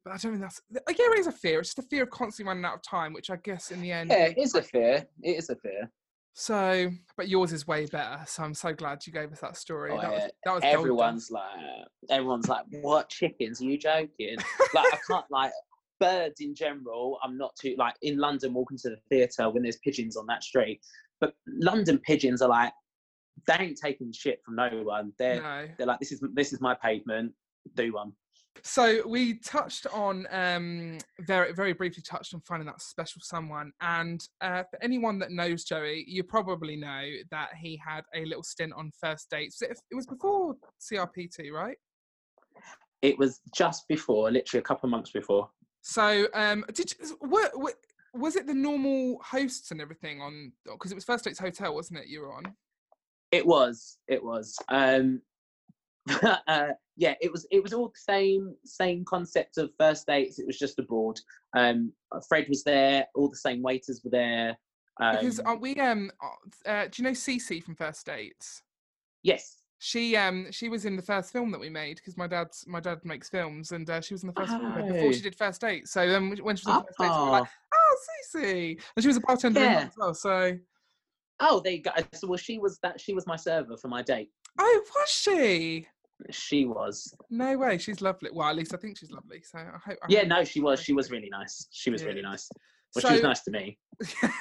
[0.03, 0.61] But I don't think that's.
[0.87, 1.59] Like, yeah, it is a fear.
[1.59, 3.91] It's just a fear of constantly running out of time, which I guess in the
[3.91, 4.09] end.
[4.09, 5.05] Yeah, it is a fear.
[5.21, 5.89] It is a fear.
[6.33, 8.21] So, but yours is way better.
[8.25, 9.91] So I'm so glad you gave us that story.
[9.91, 11.47] Oh, that, was, that was everyone's golden.
[11.77, 13.61] like, everyone's like, what chickens?
[13.61, 14.37] Are you joking?
[14.73, 15.51] like I can't like
[15.99, 17.19] birds in general.
[17.23, 20.43] I'm not too like in London walking to the theatre when there's pigeons on that
[20.43, 20.79] street.
[21.19, 22.73] But London pigeons are like
[23.47, 25.11] they ain't taking shit from no one.
[25.19, 25.67] They're no.
[25.77, 27.33] they're like, this is this is my pavement.
[27.75, 28.13] Do one.
[28.63, 34.21] So we touched on um, very very briefly touched on finding that special someone, and
[34.41, 38.73] uh, for anyone that knows Joey, you probably know that he had a little stint
[38.73, 39.61] on first dates.
[39.61, 41.77] It, was before CRPT, right?
[43.01, 45.49] It was just before, literally a couple of months before.
[45.81, 47.73] So, um, did you, what, what
[48.13, 48.45] was it?
[48.45, 52.07] The normal hosts and everything on because it was First Dates Hotel, wasn't it?
[52.07, 52.43] You were on.
[53.31, 53.97] It was.
[54.07, 54.55] It was.
[54.69, 55.21] Um,
[56.47, 57.47] uh, yeah, it was.
[57.51, 60.39] It was all the same same concept of first dates.
[60.39, 61.19] It was just abroad.
[61.55, 61.93] Um,
[62.27, 63.05] Fred was there.
[63.15, 64.57] All the same waiters were there.
[64.99, 65.75] Um, because are we?
[65.79, 68.61] Um, uh, uh do you know Cece from First Dates?
[69.23, 69.57] Yes.
[69.79, 72.79] She um she was in the first film that we made because my dad's my
[72.79, 74.59] dad makes films and uh, she was in the first oh.
[74.59, 75.87] film before she did First Date.
[75.87, 77.95] So um when she was in First Date, we were like, oh
[78.35, 79.87] Cece, and she was a bartender yeah.
[79.87, 80.13] as well.
[80.13, 80.55] So
[81.39, 81.91] oh, there you go.
[82.13, 84.29] So well, she was that she was my server for my date.
[84.59, 85.87] Oh, was she?
[86.29, 87.13] She was.
[87.29, 87.77] No way.
[87.77, 88.29] She's lovely.
[88.33, 89.41] Well, at least I think she's lovely.
[89.43, 89.97] So I hope.
[90.03, 90.81] I yeah, hope no, she was.
[90.81, 91.67] She was really nice.
[91.71, 92.09] She was yeah.
[92.09, 92.49] really nice.
[92.93, 93.77] Well, so, she was nice to me.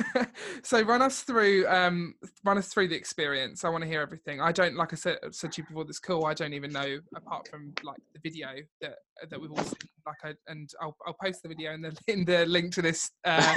[0.64, 2.14] so run us through um
[2.44, 3.64] run us through the experience.
[3.64, 4.40] I want to hear everything.
[4.40, 6.26] I don't like I said said to you before this call.
[6.26, 8.48] I don't even know apart from like the video
[8.80, 8.96] that
[9.28, 9.88] that we've all seen.
[10.04, 13.10] Like I and I'll I'll post the video in the in the link to this
[13.24, 13.40] uh,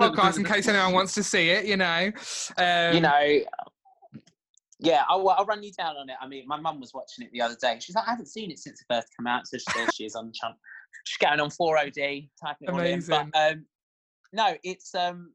[0.00, 1.64] podcast in case anyone wants to see it.
[1.64, 2.12] You know.
[2.58, 3.40] Um, you know.
[4.78, 6.16] Yeah, I'll, I'll run you down on it.
[6.20, 7.78] I mean, my mum was watching it the other day.
[7.80, 9.46] She's like, I haven't seen it since it first came out.
[9.46, 10.56] So she, she is on chump.
[11.04, 13.14] She's going on 4OD, typing it Amazing.
[13.14, 13.30] all in.
[13.30, 13.64] But um,
[14.32, 15.32] no, it's um.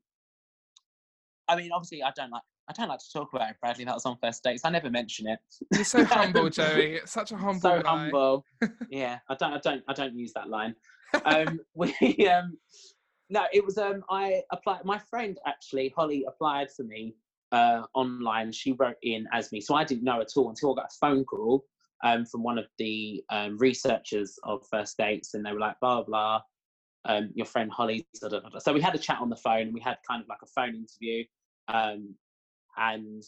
[1.48, 2.44] I mean, obviously, I don't like.
[2.70, 3.84] I don't like to talk about it, Bradley.
[3.86, 4.64] That was on first dates.
[4.64, 5.40] I never mention it.
[5.74, 6.96] You're so humble, Joey.
[6.96, 7.62] It's Such a humble.
[7.62, 8.46] So humble.
[8.90, 9.54] yeah, I don't.
[9.54, 9.84] I don't.
[9.88, 10.76] I don't use that line.
[11.26, 11.94] Um, we
[12.30, 12.58] um.
[13.30, 14.02] No, it was um.
[14.10, 14.86] I applied.
[14.86, 17.16] My friend actually, Holly, applied for me
[17.52, 18.52] uh, online.
[18.52, 20.98] She wrote in as me, so I didn't know at all until I got a
[21.00, 21.66] phone call
[22.04, 26.04] um, from one of the um, researchers of first dates, and they were like, blah
[26.04, 26.42] blah
[27.06, 28.06] um, your friend Holly.
[28.14, 29.62] So we had a chat on the phone.
[29.62, 31.26] and We had kind of like a phone interview,
[31.68, 32.16] um,
[32.78, 33.24] and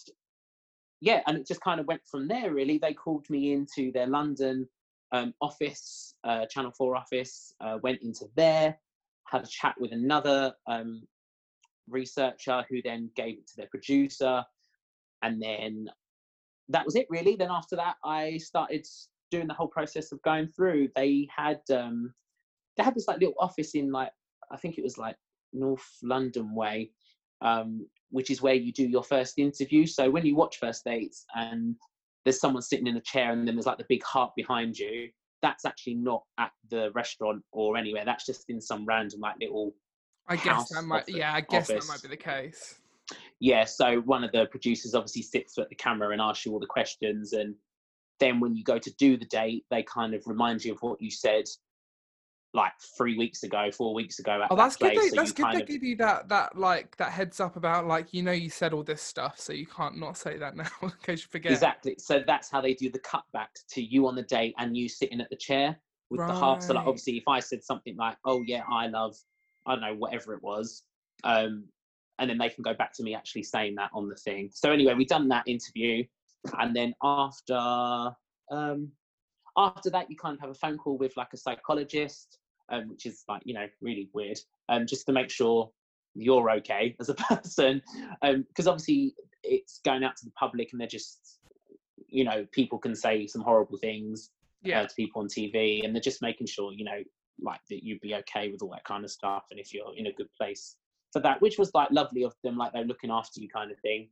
[1.01, 2.53] yeah, and it just kind of went from there.
[2.53, 4.67] Really, they called me into their London
[5.11, 7.53] um, office, uh, Channel Four office.
[7.59, 8.77] Uh, went into there,
[9.27, 11.03] had a chat with another um,
[11.87, 14.43] researcher who then gave it to their producer,
[15.21, 15.89] and then
[16.69, 17.07] that was it.
[17.09, 17.35] Really.
[17.35, 18.85] Then after that, I started
[19.31, 20.89] doing the whole process of going through.
[20.95, 22.13] They had um,
[22.77, 24.11] they had this like little office in like
[24.51, 25.15] I think it was like
[25.53, 26.91] North London way,
[27.41, 29.85] um, which is where you do your first interview.
[29.85, 31.75] So when you watch First Dates and
[32.23, 35.09] there's someone sitting in a chair and then there's like the big heart behind you,
[35.41, 38.05] that's actually not at the restaurant or anywhere.
[38.05, 39.75] That's just in some random like little.
[40.27, 41.07] I guess that might.
[41.07, 41.85] Yeah, I guess office.
[41.85, 42.75] that might be the case.
[43.39, 46.59] Yeah, so one of the producers obviously sits at the camera and asks you all
[46.59, 47.55] the questions, and
[48.19, 51.01] then when you go to do the date, they kind of remind you of what
[51.01, 51.45] you said
[52.53, 54.45] like three weeks ago, four weeks ago.
[54.49, 54.95] oh, that's good.
[54.95, 55.47] They, so that's good.
[55.53, 55.67] They of...
[55.67, 58.83] give you that that like that heads up about like you know you said all
[58.83, 61.51] this stuff, so you can't not say that now in case you forget.
[61.51, 61.95] Exactly.
[61.97, 65.19] So that's how they do the cutback to you on the date and you sitting
[65.19, 65.75] at the chair
[66.09, 66.27] with right.
[66.27, 66.61] the half.
[66.61, 69.15] So like obviously, if I said something like, "Oh yeah, I love,"
[69.65, 70.83] I don't know, whatever it was,
[71.23, 71.65] um,
[72.19, 74.49] and then they can go back to me actually saying that on the thing.
[74.53, 76.03] So anyway, we done that interview,
[76.59, 78.15] and then after.
[78.51, 78.91] Um,
[79.55, 83.05] after that, you kind of have a phone call with like a psychologist um, which
[83.05, 84.39] is like you know really weird.
[84.69, 85.69] Um, just to make sure
[86.15, 87.81] you're okay as a person,
[88.21, 91.39] because um, obviously it's going out to the public and they're just
[92.07, 94.29] you know people can say some horrible things
[94.65, 94.81] uh, yeah.
[94.81, 97.03] uh, to people on TV, and they're just making sure you know
[97.41, 100.07] like that you'd be okay with all that kind of stuff, and if you're in
[100.07, 100.75] a good place
[101.11, 103.79] for that, which was like lovely of them, like they're looking after you kind of
[103.79, 104.09] thing.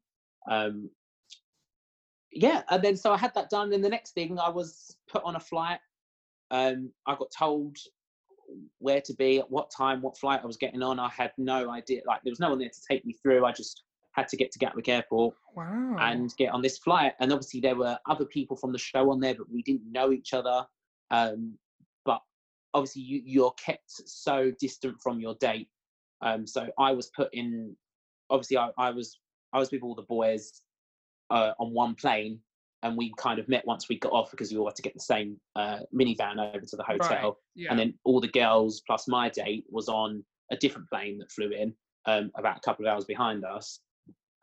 [0.50, 0.90] Um,
[2.32, 3.74] yeah, and then so I had that done.
[3.74, 5.80] And the next thing, I was put on a flight.
[6.52, 7.78] Um, I got told
[8.80, 11.00] where to be, at what time, what flight I was getting on.
[11.00, 12.02] I had no idea.
[12.06, 13.46] Like there was no one there to take me through.
[13.46, 15.96] I just had to get to Gatwick Airport wow.
[16.00, 17.14] and get on this flight.
[17.20, 20.12] And obviously there were other people from the show on there, but we didn't know
[20.12, 20.66] each other.
[21.12, 21.58] Um,
[22.74, 25.70] obviously you, you're kept so distant from your date.
[26.22, 27.76] Um, so I was put in.
[28.30, 29.20] Obviously I, I was
[29.54, 30.62] I was with all the boys
[31.30, 32.40] uh, on one plane
[32.84, 34.94] and we kind of met once we got off because we all had to get
[34.94, 37.08] the same uh, minivan over to the hotel.
[37.10, 37.34] Right.
[37.56, 37.72] Yeah.
[37.72, 41.52] And then all the girls plus my date was on a different plane that flew
[41.52, 41.74] in
[42.06, 43.80] um, about a couple of hours behind us.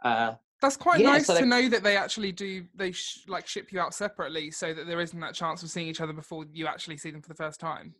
[0.04, 3.48] Uh, That's quite yeah, nice so to know that they actually do they sh- like
[3.48, 6.44] ship you out separately so that there isn't that chance of seeing each other before
[6.52, 7.94] you actually see them for the first time.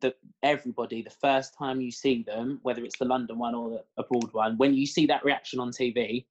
[0.00, 3.84] That everybody, the first time you see them, whether it's the London one or the
[3.96, 6.24] abroad one, when you see that reaction on TV,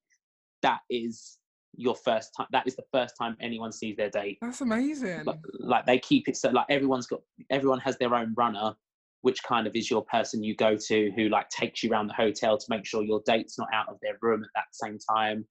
[0.62, 1.38] that is
[1.76, 2.46] your first time.
[2.50, 4.38] That is the first time anyone sees their date.
[4.40, 5.24] That's amazing.
[5.24, 8.74] Like, like they keep it so like everyone's got everyone has their own runner,
[9.22, 12.14] which kind of is your person you go to who like takes you around the
[12.14, 15.46] hotel to make sure your date's not out of their room at that same time,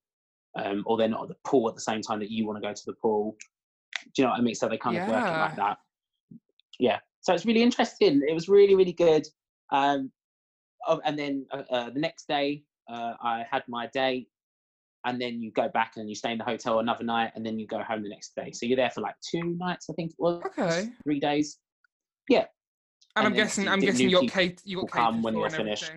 [0.58, 2.68] um, or they're not at the pool at the same time that you want to
[2.68, 3.36] go to the pool.
[4.16, 4.56] Do you know what I mean?
[4.56, 5.04] So they kind yeah.
[5.04, 5.78] of work like that.
[6.80, 7.00] Yeah.
[7.28, 8.22] So it's really interesting.
[8.26, 9.28] It was really really good.
[9.74, 10.12] Um,
[10.88, 14.30] oh, and then uh, uh, the next day uh, I had my date
[15.04, 17.60] and then you go back and you stay in the hotel another night and then
[17.60, 18.52] you go home the next day.
[18.54, 20.90] So you're there for like two nights i think it was okay.
[21.04, 21.60] three days.
[22.30, 22.46] Yeah.
[23.18, 25.92] And, and i'm guessing i'm guessing you're catered you got catered when you're finished.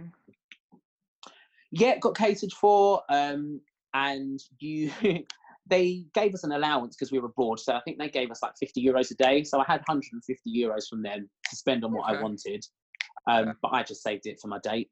[1.71, 3.61] yeah got catered for um
[3.95, 4.91] and you
[5.71, 8.43] they gave us an allowance because we were abroad so i think they gave us
[8.43, 11.93] like 50 euros a day so i had 150 euros from them to spend on
[11.93, 12.19] what okay.
[12.19, 12.65] i wanted
[13.29, 13.53] um yeah.
[13.63, 14.91] but i just saved it for my date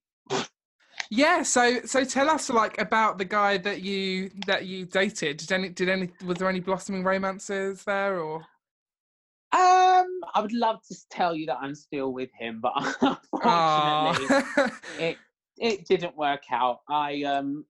[1.11, 5.39] yeah, so so tell us like about the guy that you that you dated.
[5.39, 8.45] Did any did any was there any blossoming romances there or?
[9.51, 12.73] Um, I would love to tell you that I'm still with him, but
[13.33, 15.17] unfortunately, it
[15.57, 16.81] it didn't work out.
[16.91, 17.65] I um,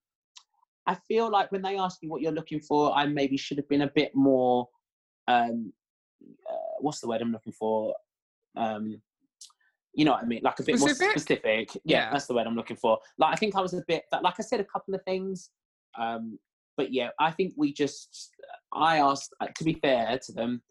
[0.89, 3.69] I feel like when they ask you what you're looking for, I maybe should have
[3.69, 4.67] been a bit more
[5.29, 5.73] um,
[6.51, 7.95] uh, what's the word I'm looking for?
[8.57, 9.01] Um,
[9.95, 10.41] you know what I mean?
[10.43, 11.01] Like a bit specific?
[11.01, 11.75] more specific.
[11.75, 12.99] Yeah, yeah, that's the word I'm looking for.
[13.19, 15.51] Like I think I was a bit like I said a couple of things.
[15.99, 16.39] Um,
[16.77, 18.31] but yeah, I think we just
[18.73, 20.63] I asked uh, to be fair to them.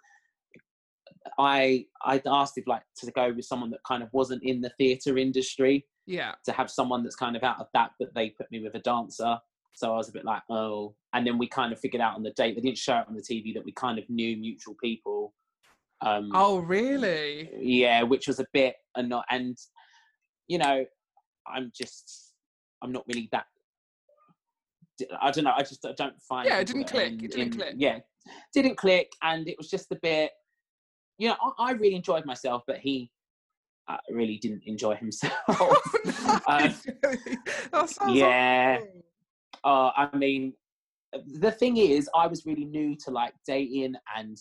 [1.38, 4.71] I I asked if like to go with someone that kind of wasn't in the
[4.77, 5.86] theatre industry.
[6.06, 6.36] Yeah.
[6.45, 8.80] To have someone that's kind of out of that, but they put me with a
[8.80, 9.38] dancer.
[9.78, 10.96] So I was a bit like, oh.
[11.13, 13.13] And then we kind of figured out on the date, they didn't show it on
[13.13, 15.36] the TV that we kind of knew mutual people.
[16.02, 17.52] Um, oh, really?
[17.60, 19.22] Yeah, which was a bit annoying.
[19.30, 19.56] And,
[20.48, 20.84] you know,
[21.46, 22.34] I'm just,
[22.82, 23.46] I'm not really that.
[25.22, 25.54] I don't know.
[25.56, 26.48] I just I don't find.
[26.48, 27.10] Yeah, it didn't click.
[27.10, 27.74] In, it didn't in, click.
[27.78, 28.00] Yeah,
[28.56, 30.32] didn't click, and it was just a bit.
[31.20, 33.12] You know, I, I really enjoyed myself, but he
[33.88, 35.34] uh, really didn't enjoy himself.
[35.50, 36.74] Oh, um,
[38.16, 38.80] yeah.
[39.67, 40.53] Uh, I mean,
[41.41, 44.38] the thing is, I was really new to like dating and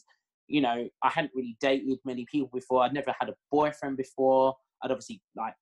[0.48, 2.82] you know, I hadn't really dated many people before.
[2.82, 4.54] I'd never had a boyfriend before.
[4.82, 5.54] I'd obviously like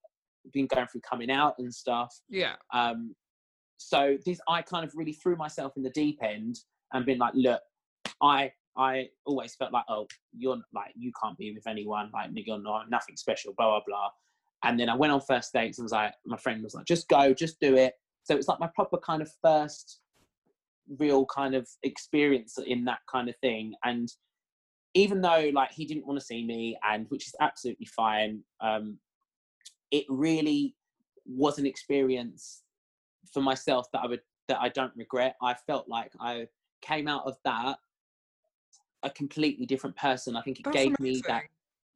[0.53, 2.14] been going through coming out and stuff.
[2.29, 2.57] Yeah.
[2.72, 3.14] Um,
[3.79, 6.59] so this, I kind of really threw myself in the deep end
[6.92, 7.61] and been like, look,
[8.22, 12.59] I, I always felt like, oh, you're like, you can't be with anyone, like, you're
[12.59, 14.11] not nothing special, blah blah blah.
[14.64, 17.09] And then I went on first dates and was like, my friend was like, just
[17.09, 17.94] go, just do it.
[18.25, 20.01] So it's like my proper kind of first
[20.99, 23.75] real kind of experience in that kind of thing.
[23.85, 24.11] And
[24.95, 28.97] even though like he didn't want to see me and which is absolutely fine um
[29.91, 30.75] it really
[31.27, 32.63] was an experience
[33.33, 36.47] for myself that i would that i don't regret i felt like i
[36.81, 37.77] came out of that
[39.03, 41.17] a completely different person i think it That's gave amazing.
[41.17, 41.43] me that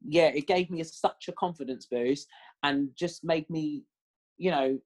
[0.07, 2.29] yeah it gave me a, such a confidence boost
[2.63, 3.85] and just made me
[4.37, 4.79] you know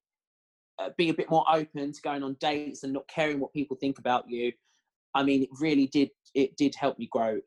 [0.78, 3.76] uh, be a bit more open to going on dates and not caring what people
[3.76, 4.52] think about you
[5.14, 7.38] i mean it really did it did help me grow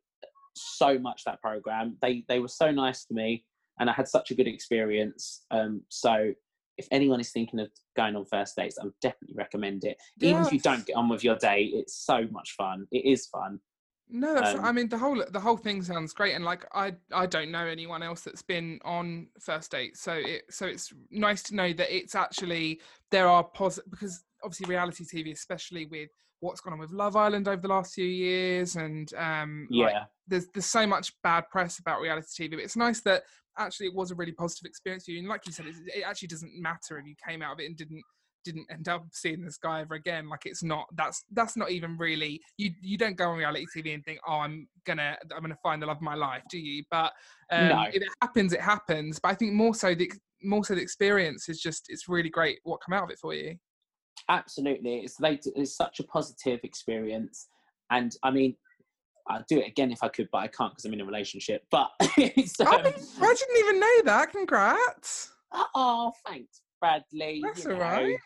[0.55, 1.97] so much that program.
[2.01, 3.45] They they were so nice to me,
[3.79, 5.43] and I had such a good experience.
[5.51, 6.33] Um, so
[6.77, 9.97] if anyone is thinking of going on first dates, I would definitely recommend it.
[10.17, 10.31] Yes.
[10.31, 12.87] Even if you don't get on with your date, it's so much fun.
[12.91, 13.59] It is fun.
[14.09, 17.25] No, um, I mean the whole the whole thing sounds great, and like I I
[17.25, 21.55] don't know anyone else that's been on first date, so it so it's nice to
[21.55, 26.73] know that it's actually there are positive because obviously reality TV, especially with what's gone
[26.73, 29.95] on with Love Island over the last few years, and um, yeah, like,
[30.27, 32.51] there's there's so much bad press about reality TV.
[32.51, 33.23] But it's nice that
[33.57, 35.19] actually it was a really positive experience for you.
[35.19, 37.65] And like you said, it, it actually doesn't matter if you came out of it
[37.65, 38.03] and didn't
[38.45, 40.29] didn't end up seeing this guy ever again.
[40.29, 43.93] Like it's not that's that's not even really you you don't go on reality TV
[43.93, 46.83] and think, oh, I'm gonna I'm gonna find the love of my life, do you?
[46.89, 47.11] But
[47.51, 47.83] um, no.
[47.89, 49.19] if it happens, it happens.
[49.19, 50.11] But I think more so the
[50.43, 53.33] more so the experience is just it's really great what come out of it for
[53.33, 53.55] you.
[54.29, 57.49] Absolutely, it's like it's such a positive experience,
[57.91, 58.55] and I mean,
[59.29, 61.63] I'd do it again if I could, but I can't because I'm in a relationship.
[61.69, 64.31] But um, I, I, didn't even know that.
[64.31, 65.31] Congrats!
[65.75, 67.41] Oh, thanks, Bradley.
[67.43, 68.17] That's all know, right.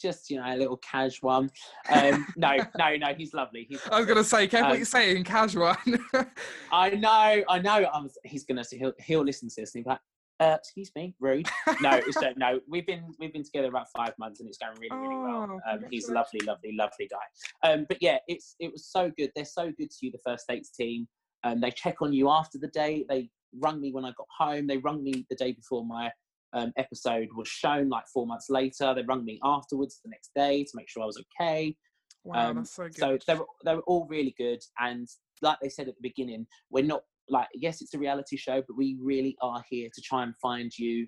[0.00, 1.50] Just you know, a little casual one.
[1.90, 3.14] Um, no, no, no.
[3.16, 3.66] He's lovely.
[3.68, 3.96] He's lovely.
[3.96, 5.74] I was gonna say, careful um, what you're saying, casual.
[6.72, 7.84] I know, I know.
[7.84, 8.64] I was, he's gonna.
[8.70, 10.00] He'll, he'll listen to this and he'll be like,
[10.40, 11.48] uh, excuse me, rude.
[11.80, 12.60] No, it's no.
[12.68, 15.60] We've been we've been together about five months and it's going really really well.
[15.66, 17.68] Oh, um, he's a lovely, lovely, lovely guy.
[17.68, 19.30] Um, but yeah, it's it was so good.
[19.34, 21.08] They're so good to you, the first dates team.
[21.44, 23.06] Um, they check on you after the date.
[23.08, 23.30] They
[23.60, 24.66] rung me when I got home.
[24.66, 26.10] They rung me the day before my
[26.52, 28.94] um, episode was shown, like four months later.
[28.94, 31.76] They rung me afterwards the next day to make sure I was okay.
[32.24, 32.96] Wow, um, that's so good.
[32.96, 35.08] So they're they're all really good, and
[35.42, 38.76] like they said at the beginning, we're not like yes, it's a reality show, but
[38.76, 41.06] we really are here to try and find you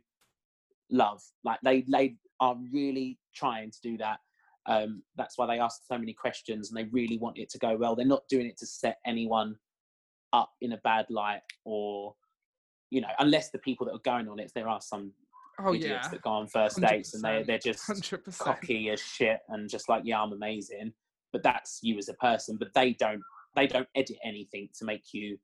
[0.91, 1.21] love.
[1.45, 4.19] Like they they are really trying to do that.
[4.67, 7.77] Um, that's why they ask so many questions, and they really want it to go
[7.77, 7.97] well.
[7.97, 9.57] They're not doing it to set anyone
[10.33, 12.15] up in a bad light, or
[12.91, 15.13] you know, unless the people that are going on it, there are some
[15.67, 16.09] oh, idiots yeah.
[16.09, 18.39] that go on first dates and they they're just 100%.
[18.39, 20.93] cocky as shit and just like yeah, I'm amazing.
[21.33, 22.57] But that's you as a person.
[22.59, 23.23] But they don't
[23.57, 25.39] they don't edit anything to make you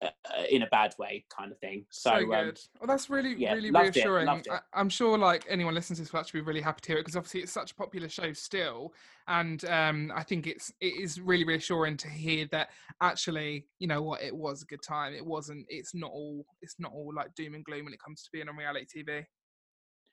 [0.00, 0.10] uh,
[0.48, 1.84] in a bad way kind of thing.
[1.90, 2.48] So, so um, good.
[2.48, 4.28] Um, well that's really yeah, really reassuring.
[4.28, 4.60] it, it.
[4.72, 6.98] I, am sure like anyone listening to this will actually be really happy to hear
[6.98, 8.94] it because obviously it's such a popular show still
[9.26, 12.68] and um, i think it's it is really reassuring to hear that
[13.02, 15.14] actually you know what it was a good time.
[15.14, 18.22] It wasn't it's not all it's not all like doom and gloom when it comes
[18.22, 19.24] to being on reality tv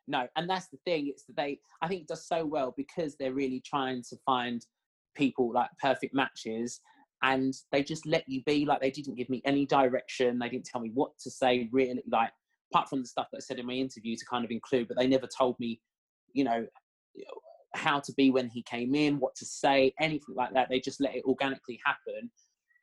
[0.08, 3.16] no and that's the thing it's that they i think it does so well because
[3.16, 4.66] they're really trying to find
[5.16, 6.82] people like perfect matches
[7.24, 10.66] and they just let you be like they didn't give me any direction they didn't
[10.66, 12.32] tell me what to say really like
[12.72, 14.98] apart from the stuff that i said in my interview to kind of include but
[14.98, 15.80] they never told me
[16.34, 16.66] you know
[17.76, 20.70] how to be when he came in what to say anything like that.
[20.70, 22.30] They just let it organically happen.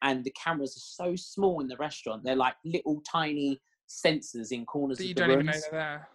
[0.03, 4.67] And the cameras are so small in the restaurant they're like little tiny sensors in
[4.67, 6.09] corners that you of the don't even know they're there.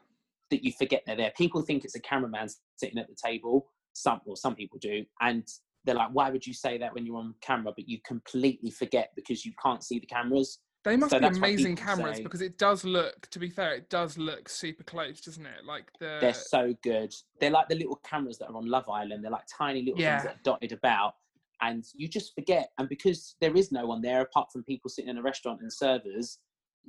[0.52, 1.32] that you forget they're there.
[1.38, 5.48] People think it's a cameraman sitting at the table some or some people do and
[5.88, 7.72] they're like, why would you say that when you're on camera?
[7.76, 10.60] But you completely forget because you can't see the cameras.
[10.84, 13.90] They must so be amazing cameras say, because it does look, to be fair, it
[13.90, 15.66] does look super close, doesn't it?
[15.66, 17.14] Like the They're so good.
[17.40, 19.24] They're like the little cameras that are on Love Island.
[19.24, 20.20] They're like tiny little yeah.
[20.20, 21.16] things that are dotted about.
[21.62, 22.70] And you just forget.
[22.78, 25.74] And because there is no one there apart from people sitting in a restaurant and
[25.74, 26.38] servers,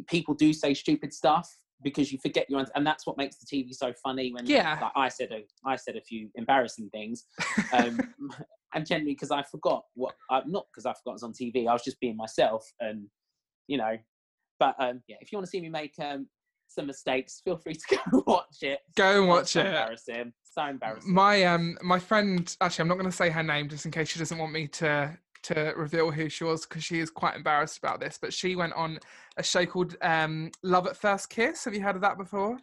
[0.09, 1.49] people do say stupid stuff
[1.83, 2.73] because you forget your answer.
[2.75, 5.77] and that's what makes the TV so funny when yeah like I said a I
[5.77, 7.25] said a few embarrassing things
[7.73, 8.01] um,
[8.75, 11.33] and generally because I forgot what I'm uh, not because I forgot it was on
[11.33, 13.07] TV I was just being myself and
[13.67, 13.97] you know
[14.59, 16.29] but um, yeah if you want to see me make um,
[16.69, 20.67] some mistakes feel free to go watch it go and watch so it embarrassing so
[20.67, 23.91] embarrassing my um my friend actually I'm not going to say her name just in
[23.91, 27.37] case she doesn't want me to to reveal who she was because she is quite
[27.37, 28.19] embarrassed about this.
[28.21, 28.99] But she went on
[29.37, 31.65] a show called um, Love at First Kiss.
[31.65, 32.59] Have you heard of that before?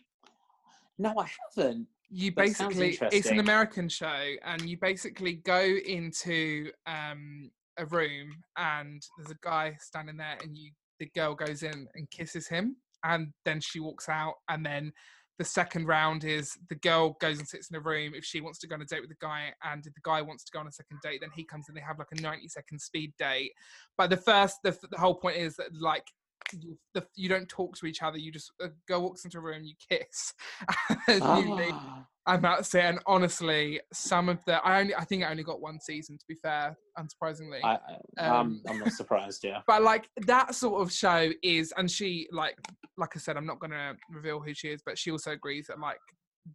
[0.98, 1.88] No, I haven't.
[2.10, 9.02] You basically, it's an American show, and you basically go into um, a room, and
[9.18, 13.34] there's a guy standing there, and you the girl goes in and kisses him, and
[13.44, 14.92] then she walks out, and then
[15.38, 18.60] the second round is the girl goes and sits in a room if she wants
[18.60, 20.60] to go on a date with the guy and if the guy wants to go
[20.60, 23.14] on a second date then he comes and they have like a 90 second speed
[23.20, 23.52] date.
[23.98, 26.06] But the first the, the whole point is that like
[26.54, 29.42] you, the, you don't talk to each other you just uh, go walks into a
[29.42, 30.34] room you kiss
[31.08, 31.40] and oh.
[31.40, 32.06] you leave, ah.
[32.28, 35.44] I'm about to say, and honestly, some of the I only I think I only
[35.44, 37.64] got one season to be fair, unsurprisingly.
[37.64, 37.78] I,
[38.18, 39.62] um, I'm not surprised, yeah.
[39.68, 42.58] But like that sort of show is, and she like
[42.98, 45.80] like I said, I'm not gonna reveal who she is, but she also agrees that
[45.80, 46.00] like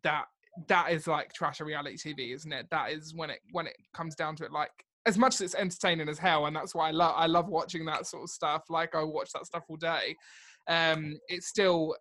[0.03, 0.24] that
[0.66, 2.66] that is like trash reality TV, isn't it?
[2.70, 4.72] That is when it when it comes down to it, like
[5.07, 7.84] as much as it's entertaining as hell, and that's why I love I love watching
[7.86, 8.64] that sort of stuff.
[8.68, 10.16] Like I watch that stuff all day.
[10.68, 11.96] Um, it's still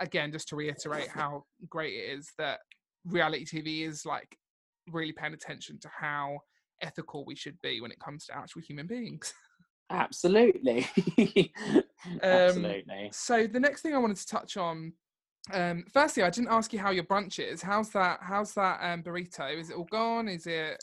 [0.00, 2.60] again just to reiterate how great it is that
[3.04, 4.36] reality TV is like
[4.88, 6.38] really paying attention to how
[6.82, 9.32] ethical we should be when it comes to actual human beings.
[9.90, 10.86] Absolutely.
[11.78, 11.82] um,
[12.22, 13.10] Absolutely.
[13.12, 14.92] So the next thing I wanted to touch on,
[15.52, 17.60] um, firstly, I didn't ask you how your brunch is.
[17.60, 18.20] How's that?
[18.22, 19.58] How's that um, burrito?
[19.58, 20.28] Is it all gone?
[20.28, 20.82] Is it?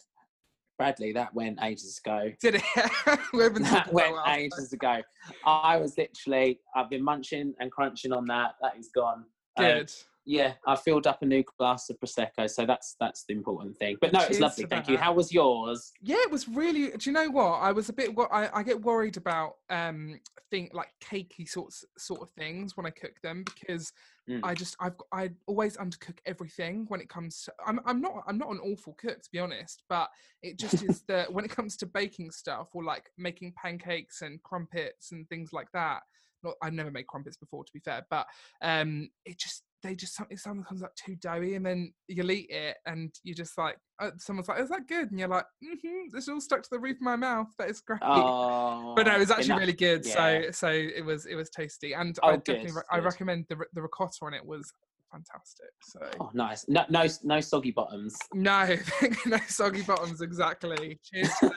[0.78, 2.32] Bradley, that went ages ago.
[2.41, 2.63] Did it?
[3.05, 5.01] that went ages ago.
[5.45, 8.55] I was literally, I've been munching and crunching on that.
[8.61, 9.25] That is gone.
[9.57, 9.82] Um, Good.
[9.82, 9.88] Um,
[10.30, 13.95] yeah, I filled up a new glass of prosecco, so that's that's the important thing.
[14.01, 14.65] But no, it's lovely.
[14.65, 14.97] Thank you.
[14.97, 15.93] How was yours?
[16.01, 16.89] Yeah, it was really.
[16.89, 17.53] Do you know what?
[17.61, 18.09] I was a bit.
[18.30, 20.19] I, I get worried about um
[20.51, 23.93] think like cakey sorts sort of things when I cook them because
[24.30, 24.39] mm.
[24.43, 27.43] I just I've I always undercook everything when it comes.
[27.43, 27.53] to...
[27.65, 30.09] I'm I'm not I'm not an awful cook to be honest, but
[30.41, 34.41] it just is that when it comes to baking stuff or like making pancakes and
[34.43, 36.01] crumpets and things like that.
[36.43, 38.28] Not I've never made crumpets before to be fair, but
[38.61, 42.49] um it just they just something something comes up too doughy and then you'll eat
[42.49, 45.11] it and you're just like uh, someone's like is that good?
[45.11, 47.82] And you're like mm-hmm, this all stuck to the roof of my mouth that is
[47.82, 47.99] great.
[48.01, 50.13] Oh, but no it was actually really good yeah.
[50.13, 51.93] so so it was it was tasty.
[51.93, 54.71] And oh, i definitely good, I recommend the the ricotta on it was
[55.11, 55.99] fantastic so.
[56.19, 56.65] Oh nice.
[56.67, 58.15] No no, no soggy bottoms.
[58.34, 58.75] No
[59.25, 60.99] no soggy bottoms exactly.
[61.03, 61.32] Cheers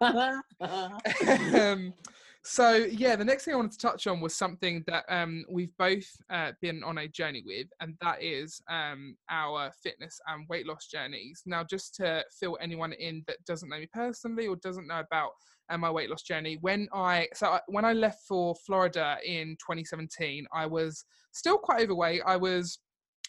[1.54, 1.92] um,
[2.46, 5.74] so yeah, the next thing I wanted to touch on was something that um, we've
[5.78, 10.66] both uh, been on a journey with, and that is um, our fitness and weight
[10.66, 11.42] loss journeys.
[11.46, 15.30] Now, just to fill anyone in that doesn't know me personally or doesn't know about
[15.70, 19.56] uh, my weight loss journey, when I so I, when I left for Florida in
[19.58, 22.20] 2017, I was still quite overweight.
[22.26, 22.78] I was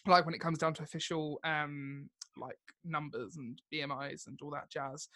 [0.06, 4.70] like when it comes down to official um, like numbers and BMIs and all that
[4.70, 5.08] jazz.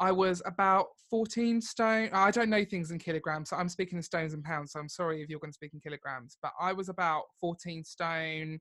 [0.00, 2.08] I was about 14 stone.
[2.12, 4.72] I don't know things in kilograms, so I'm speaking in stones and pounds.
[4.72, 7.84] So I'm sorry if you're going to speak in kilograms, but I was about 14
[7.84, 8.60] stone.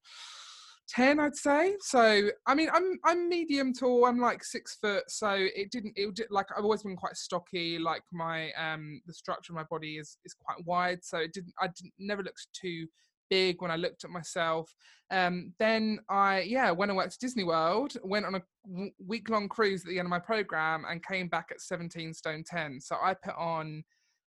[0.89, 5.29] 10 i'd say so i mean i'm i'm medium tall i'm like six foot so
[5.55, 9.53] it didn't it did like i've always been quite stocky like my um the structure
[9.53, 12.87] of my body is is quite wide so it didn't i didn't never looked too
[13.29, 14.73] big when I looked at myself.
[15.11, 19.29] Um, then I, yeah, went I went to Disney World, went on a w- week
[19.29, 22.79] long cruise at the end of my program and came back at 17 stone 10.
[22.81, 23.83] So I put on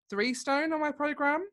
[0.09, 1.45] three stone on my program,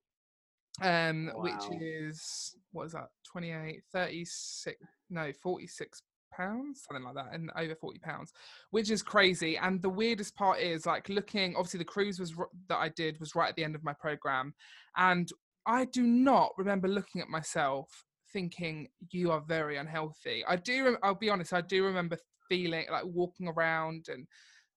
[0.83, 1.43] um, wow.
[1.43, 4.77] which is, what is that, 28, 36,
[5.11, 6.03] no, 46
[6.37, 8.33] pounds something like that and over 40 pounds
[8.71, 12.35] which is crazy and the weirdest part is like looking obviously the cruise was
[12.69, 14.53] that i did was right at the end of my program
[14.97, 15.31] and
[15.67, 20.45] I do not remember looking at myself thinking you are very unhealthy.
[20.47, 20.97] I do.
[21.03, 21.53] I'll be honest.
[21.53, 24.27] I do remember feeling like walking around and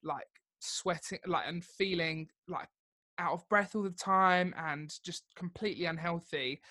[0.03, 0.27] like
[0.59, 2.69] sweating, like and feeling like
[3.19, 6.61] out of breath all the time and just completely unhealthy.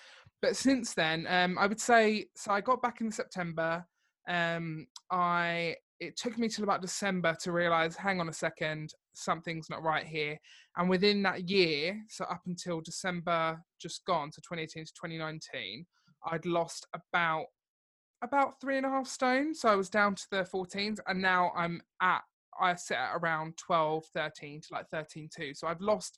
[0.41, 2.51] But since then, um, I would say so.
[2.51, 3.85] I got back in September.
[4.27, 9.69] Um, I it took me till about December to realize, hang on a second, something's
[9.69, 10.37] not right here.
[10.77, 15.85] And within that year, so up until December just gone, so 2018 to 2019,
[16.25, 17.45] I'd lost about
[18.21, 19.53] about three and a half stone.
[19.53, 22.21] So I was down to the 14s, and now I'm at
[22.61, 25.53] I sit at around 12, 13 to like 13 2.
[25.53, 26.17] So I've lost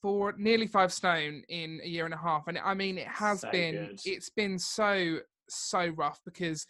[0.00, 2.48] four nearly five stone in a year and a half.
[2.48, 4.00] And I mean it has so been good.
[4.04, 6.66] it's been so so rough because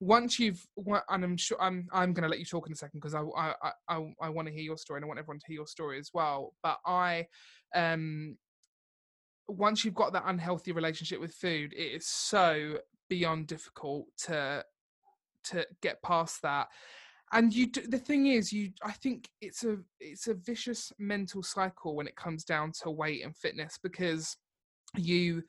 [0.00, 0.66] once you've
[1.08, 3.22] and i'm sure i'm i'm going to let you talk in a second because i
[3.36, 5.66] i i, I want to hear your story and i want everyone to hear your
[5.66, 6.52] story as well.
[6.62, 7.26] But i
[7.74, 8.36] um
[9.48, 12.78] once you've got that unhealthy relationship with food it is so
[13.08, 14.64] beyond difficult to
[15.44, 16.68] to get past that.
[17.32, 21.42] And you do, the thing is you i think it's a it's a vicious mental
[21.42, 24.36] cycle when it comes down to weight and fitness because
[24.96, 25.42] you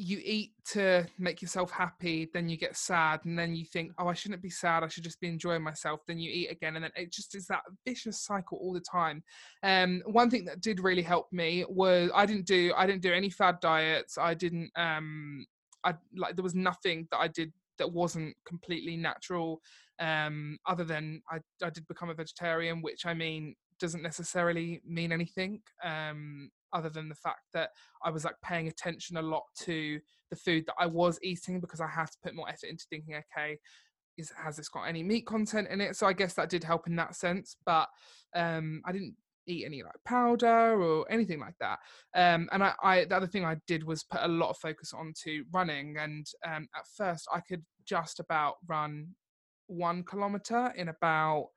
[0.00, 4.08] you eat to make yourself happy, then you get sad, and then you think, oh,
[4.08, 4.82] I shouldn't be sad.
[4.82, 6.00] I should just be enjoying myself.
[6.06, 9.22] Then you eat again, and then it just is that vicious cycle all the time.
[9.62, 13.12] Um, one thing that did really help me was I didn't do I didn't do
[13.12, 14.16] any fad diets.
[14.16, 15.44] I didn't um,
[15.84, 19.60] I like there was nothing that I did that wasn't completely natural.
[19.98, 25.12] Um, other than I I did become a vegetarian, which I mean doesn't necessarily mean
[25.12, 25.60] anything.
[25.82, 27.70] Um, other than the fact that
[28.04, 30.00] I was like paying attention a lot to
[30.30, 33.14] the food that I was eating because I had to put more effort into thinking,
[33.14, 33.58] okay,
[34.16, 35.96] is has this got any meat content in it?
[35.96, 37.56] So I guess that did help in that sense.
[37.64, 37.88] But
[38.34, 39.14] um, I didn't
[39.46, 41.78] eat any like powder or anything like that.
[42.14, 44.92] Um, and I, I, the other thing I did was put a lot of focus
[44.92, 45.96] onto running.
[45.98, 49.08] And um, at first, I could just about run
[49.66, 51.48] one kilometer in about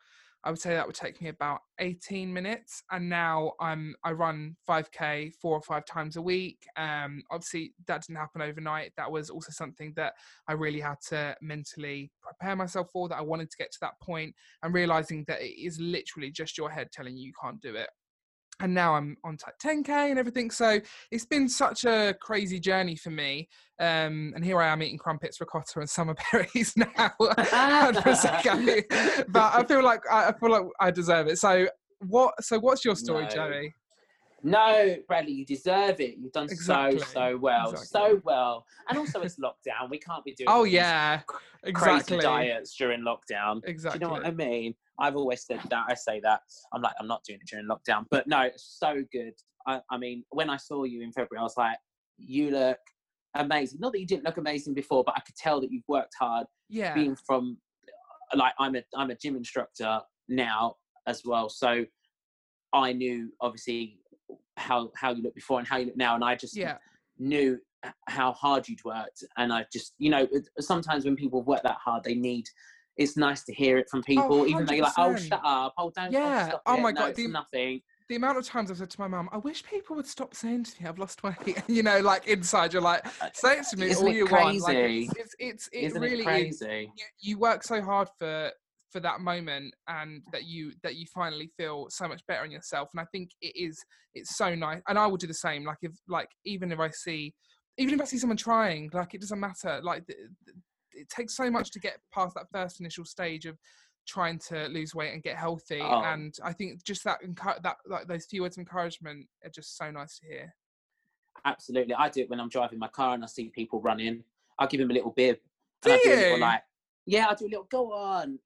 [0.43, 2.83] I would say that would take me about 18 minutes.
[2.91, 6.65] And now I'm I run 5k four or five times a week.
[6.75, 8.91] Um, obviously that didn't happen overnight.
[8.97, 10.13] That was also something that
[10.47, 13.07] I really had to mentally prepare myself for.
[13.07, 16.57] That I wanted to get to that point and realizing that it is literally just
[16.57, 17.89] your head telling you you can't do it
[18.59, 20.51] and now I'm on type 10k and everything.
[20.51, 20.79] So
[21.11, 23.49] it's been such a crazy journey for me.
[23.79, 27.11] Um, and here I am eating crumpets, ricotta, and summer berries now.
[29.29, 31.37] but I feel like I feel like I deserve it.
[31.37, 31.67] So
[31.99, 32.33] what?
[32.41, 33.29] So what's your story, no.
[33.29, 33.73] Joey?
[34.43, 36.17] No, Bradley, you deserve it.
[36.17, 36.99] You've done exactly.
[36.99, 37.87] so so well, exactly.
[37.87, 38.65] so well.
[38.89, 39.89] And also, it's lockdown.
[39.89, 40.49] We can't be doing.
[40.49, 41.21] Oh yeah,
[41.63, 42.17] exactly.
[42.17, 43.61] Crazy diets during lockdown.
[43.63, 43.99] Exactly.
[43.99, 44.75] Do you know what I mean?
[44.99, 45.85] I've always said that.
[45.87, 46.41] I say that.
[46.73, 48.05] I'm like, I'm not doing it during lockdown.
[48.11, 49.33] But no, it's so good.
[49.65, 51.77] I, I mean, when I saw you in February, I was like,
[52.17, 52.79] you look
[53.35, 53.79] amazing.
[53.79, 56.47] Not that you didn't look amazing before, but I could tell that you've worked hard.
[56.69, 56.93] Yeah.
[56.93, 57.57] Being from,
[58.35, 60.75] like, I'm a I'm a gym instructor now
[61.07, 61.85] as well, so
[62.73, 63.99] I knew obviously
[64.57, 66.77] how how you look before and how you look now, and I just yeah.
[67.17, 67.59] knew
[68.07, 70.27] how hard you'd worked, and I just you know
[70.59, 72.45] sometimes when people work that hard, they need
[72.97, 75.73] it's nice to hear it from people, oh, even though you're like, oh, shut up,
[75.77, 76.51] oh, don't, yeah.
[76.53, 77.81] Oh, oh my no, god, the, nothing.
[78.09, 80.65] The amount of times I've said to my mum, I wish people would stop saying
[80.65, 81.63] to me, I've lost weight.
[81.67, 84.59] you know, like inside, you're like, uh, say it to me Isn't all you crazy?
[84.59, 84.61] want.
[84.61, 86.65] Like, it's, it's, it's it Isn't really it crazy?
[86.65, 88.51] Is, you, you work so hard for
[88.93, 92.89] for that moment and that you that you finally feel so much better in yourself
[92.93, 93.83] and i think it is
[94.13, 96.89] it's so nice and i will do the same like if like even if i
[96.91, 97.33] see
[97.77, 100.03] even if i see someone trying like it doesn't matter like
[100.91, 103.57] it takes so much to get past that first initial stage of
[104.07, 106.03] trying to lose weight and get healthy oh.
[106.03, 107.17] and i think just that
[107.63, 110.53] that like those few words of encouragement are just so nice to hear
[111.45, 114.23] absolutely i do it when i'm driving my car and i see people running
[114.59, 115.37] i'll give them a little bib
[115.81, 116.37] do you?
[116.37, 116.61] like
[117.05, 118.39] yeah i do a little go on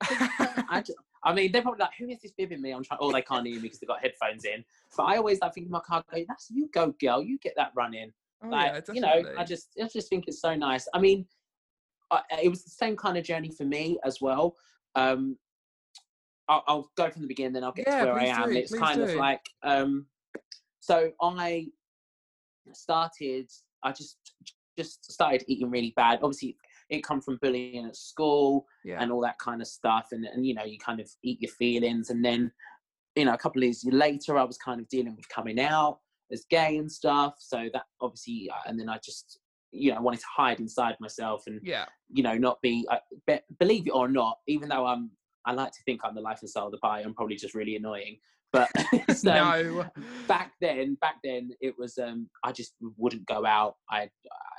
[0.70, 3.12] I, just, I mean they're probably like who is this bibbing me i'm trying oh
[3.12, 4.64] they can't hear me because they've got headphones in
[4.96, 7.54] but i always like think in my car go that's you go girl you get
[7.56, 8.12] that running
[8.44, 11.26] oh, like yeah, you know i just i just think it's so nice i mean
[12.10, 14.56] I, it was the same kind of journey for me as well
[14.96, 15.38] um
[16.50, 18.50] I'll, I'll, go from the beginning, then I'll get yeah, to where I am.
[18.50, 19.04] Do, it's kind do.
[19.04, 20.06] of like, um,
[20.80, 21.68] so I
[22.74, 23.50] started.
[23.84, 24.18] I just
[24.78, 26.20] just started eating really bad.
[26.22, 26.56] Obviously,
[26.90, 29.02] it come from bullying at school yeah.
[29.02, 31.52] and all that kind of stuff, and and you know you kind of eat your
[31.52, 32.52] feelings, and then
[33.16, 36.00] you know a couple of years later, I was kind of dealing with coming out
[36.32, 37.36] as gay and stuff.
[37.40, 39.40] So that obviously, uh, and then I just
[39.72, 43.40] you know wanted to hide inside myself and yeah you know not be I, be,
[43.60, 45.12] believe it or not even though i'm
[45.48, 47.00] I like to think I'm the life and style of the pie.
[47.00, 48.18] I'm probably just really annoying.
[48.52, 48.70] But
[49.16, 49.86] so, no.
[50.28, 53.76] back then, back then it was um, I just wouldn't go out.
[53.90, 54.10] I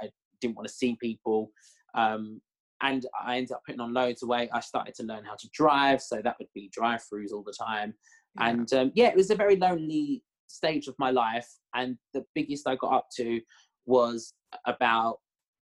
[0.02, 0.08] I
[0.40, 1.50] didn't want to see people.
[1.94, 2.40] Um,
[2.80, 4.50] and I ended up putting on loads of weight.
[4.52, 7.94] I started to learn how to drive, so that would be drive-throughs all the time.
[8.38, 8.48] Yeah.
[8.48, 11.48] And um, yeah, it was a very lonely stage of my life.
[11.74, 13.40] And the biggest I got up to
[13.86, 14.34] was
[14.64, 15.18] about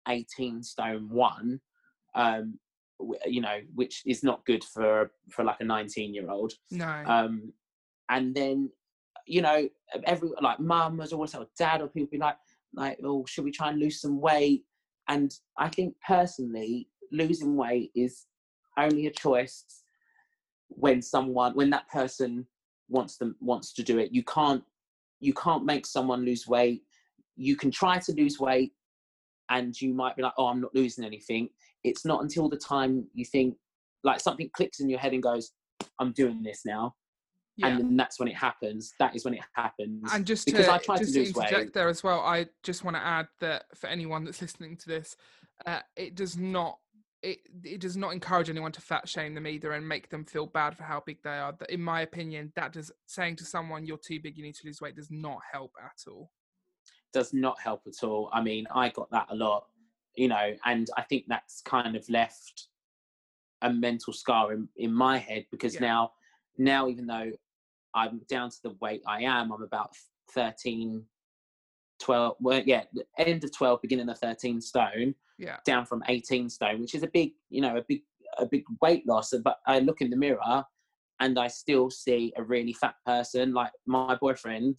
[0.08, 1.60] 18 stone one.
[2.14, 2.58] Um,
[3.26, 6.52] you know, which is not good for for like a 19 year old.
[6.70, 7.02] No.
[7.06, 7.52] Um,
[8.08, 8.70] and then,
[9.26, 9.68] you know,
[10.04, 12.36] every like mum was always or dad or people be like,
[12.74, 14.64] like, oh, should we try and lose some weight?
[15.08, 18.26] And I think personally, losing weight is
[18.78, 19.64] only a choice
[20.68, 22.46] when someone when that person
[22.88, 24.12] wants them wants to do it.
[24.12, 24.62] You can't
[25.20, 26.82] you can't make someone lose weight.
[27.36, 28.72] You can try to lose weight
[29.50, 31.48] and you might be like, oh, I'm not losing anything.
[31.84, 33.56] It's not until the time you think
[34.04, 35.52] like something clicks in your head and goes,
[35.98, 36.94] I'm doing this now.
[37.56, 37.68] Yeah.
[37.68, 38.94] And then that's when it happens.
[38.98, 40.10] That is when it happens.
[40.12, 41.74] And just because to, I try just to, to interject weight.
[41.74, 45.16] there as well, I just want to add that for anyone that's listening to this,
[45.66, 46.78] uh, it does not
[47.22, 50.46] it it does not encourage anyone to fat shame them either and make them feel
[50.46, 51.54] bad for how big they are.
[51.68, 54.80] In my opinion, that does saying to someone you're too big, you need to lose
[54.80, 56.30] weight does not help at all
[57.12, 58.30] does not help at all.
[58.32, 59.66] I mean, I got that a lot,
[60.14, 62.68] you know, and I think that's kind of left
[63.60, 65.80] a mental scar in, in my head because yeah.
[65.82, 66.12] now,
[66.58, 67.30] now even though
[67.94, 69.90] I'm down to the weight I am, I'm about
[70.32, 71.04] 13,
[72.00, 72.84] 12, well, yeah,
[73.18, 77.08] end of 12, beginning of 13 stone, yeah, down from 18 stone, which is a
[77.08, 78.02] big, you know, a big,
[78.38, 79.32] a big weight loss.
[79.32, 80.64] Uh, but I look in the mirror
[81.20, 83.52] and I still see a really fat person.
[83.52, 84.78] Like my boyfriend,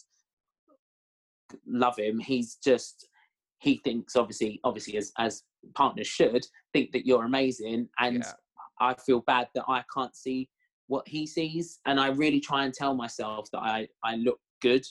[1.68, 2.20] love him.
[2.20, 3.08] He's just
[3.60, 5.44] he thinks obviously obviously as as
[5.74, 8.34] partners should think that you're amazing and yeah.
[8.82, 10.50] I feel bad that I can't see
[10.94, 14.86] what he sees and I really try and tell myself that I I look good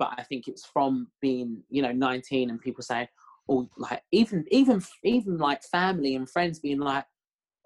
[0.00, 3.06] but I think it's from being you know 19 and people saying
[3.46, 7.04] or like even even even like family and friends being like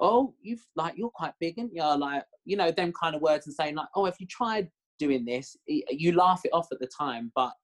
[0.00, 3.46] oh you've like you're quite big and you're like you know them kind of words
[3.46, 4.68] and saying like oh if you tried
[4.98, 7.54] doing this you laugh it off at the time but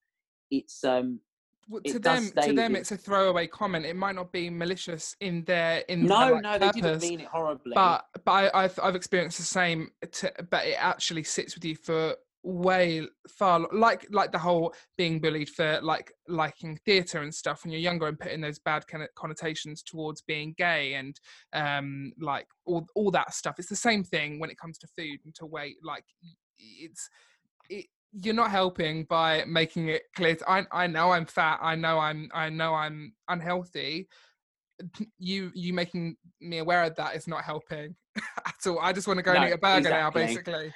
[0.50, 1.20] it's um
[1.68, 3.84] well, to them to them it's a throwaway comment.
[3.84, 7.00] It might not be malicious in their in no their, like, no purpose, they didn't
[7.00, 7.72] mean it horribly.
[7.74, 11.76] but but I, have I've experienced the same to, but it actually sits with you
[11.76, 17.62] for way far like like the whole being bullied for like liking theater and stuff
[17.62, 18.84] when you're younger and putting those bad
[19.16, 21.20] connotations towards being gay and
[21.52, 23.56] um like all all that stuff.
[23.58, 26.04] It's the same thing when it comes to food and to weight like
[26.58, 27.08] it's
[27.68, 27.86] it,
[28.22, 30.36] you're not helping by making it clear.
[30.36, 31.58] To, I I know I'm fat.
[31.62, 34.08] I know I'm I know I'm unhealthy.
[35.18, 38.78] You you making me aware of that is not helping at all.
[38.80, 40.00] I just want to go no, and eat a burger exactly.
[40.00, 40.74] now, basically.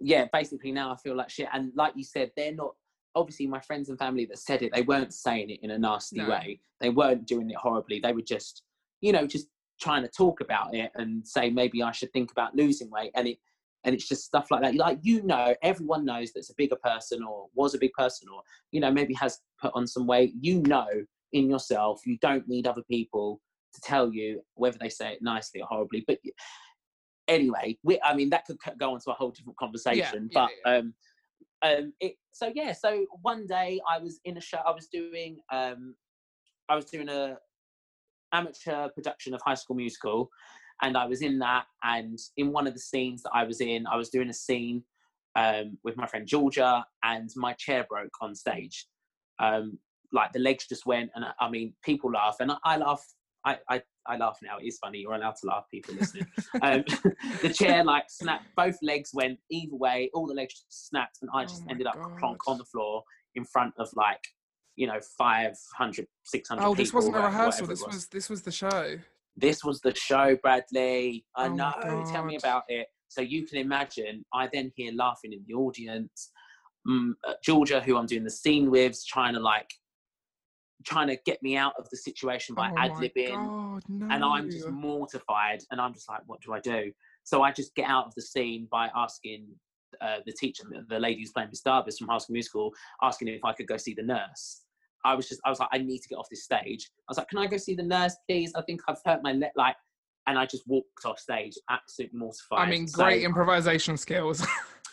[0.00, 1.48] Yeah, basically now I feel like shit.
[1.52, 2.74] And like you said, they're not
[3.14, 4.72] obviously my friends and family that said it.
[4.74, 6.30] They weren't saying it in a nasty no.
[6.30, 6.60] way.
[6.80, 8.00] They weren't doing it horribly.
[8.00, 8.62] They were just
[9.00, 9.46] you know just
[9.80, 13.12] trying to talk about it and say maybe I should think about losing weight.
[13.14, 13.38] And it
[13.84, 17.22] and it's just stuff like that like you know everyone knows that's a bigger person
[17.22, 20.62] or was a big person or you know maybe has put on some weight you
[20.62, 20.86] know
[21.32, 23.40] in yourself you don't need other people
[23.74, 26.18] to tell you whether they say it nicely or horribly but
[27.28, 30.50] anyway we, i mean that could go on to a whole different conversation yeah, but
[30.64, 30.78] yeah.
[30.78, 30.94] um
[31.62, 35.38] um it so yeah so one day i was in a show i was doing
[35.52, 35.94] um
[36.68, 37.36] i was doing a
[38.32, 40.28] amateur production of high school musical
[40.82, 41.64] and I was in that.
[41.82, 44.82] And in one of the scenes that I was in, I was doing a scene
[45.36, 48.86] um, with my friend Georgia, and my chair broke on stage.
[49.38, 49.78] Um,
[50.12, 53.02] like the legs just went, and I, I mean, people laugh, and I, I laugh.
[53.44, 54.58] I, I, I laugh now.
[54.58, 55.00] It is funny.
[55.00, 56.26] You're allowed to laugh, people listening.
[56.62, 56.84] um,
[57.42, 58.46] the chair like snapped.
[58.56, 60.10] Both legs went either way.
[60.14, 63.02] All the legs just snapped, and I just oh ended up plonk on the floor
[63.34, 64.20] in front of like
[64.76, 67.94] you know 500 600 oh this wasn't a rehearsal this was.
[67.94, 68.96] was this was the show
[69.36, 71.24] this was the show bradley.
[71.36, 72.04] I oh know.
[72.10, 72.88] Tell me about it.
[73.08, 76.30] So you can imagine i then hear laughing in the audience.
[76.88, 77.14] Um,
[77.44, 79.70] georgia who i'm doing the scene with trying to like
[80.84, 83.78] trying to get me out of the situation by oh ad-libbing.
[83.88, 84.08] No.
[84.10, 86.90] and i'm just mortified and i'm just like what do i do?
[87.22, 89.46] So i just get out of the scene by asking
[90.00, 92.72] uh, the teacher, the lady who's playing Miss Darbus from High School Musical,
[93.02, 94.62] asking if I could go see the nurse.
[95.04, 96.90] I was just, I was like, I need to get off this stage.
[97.00, 98.52] I was like, can I go see the nurse, please?
[98.54, 99.50] I think I've hurt my leg.
[99.56, 99.76] Like,
[100.26, 102.68] and I just walked off stage, absolutely mortified.
[102.68, 104.46] I mean, great so, improvisation skills.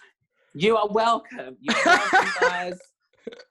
[0.54, 1.58] you are welcome.
[1.86, 2.80] Welcome, guys.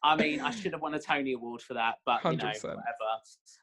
[0.03, 2.39] I mean, I should have won a Tony Award for that, but you 100%.
[2.39, 2.83] know, whatever.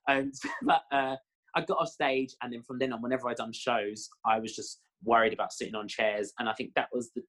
[0.08, 0.34] And
[0.64, 1.16] but uh,
[1.56, 4.56] I got off stage, and then from then on, whenever I done shows, I was
[4.56, 7.24] just worried about sitting on chairs, and I think that was the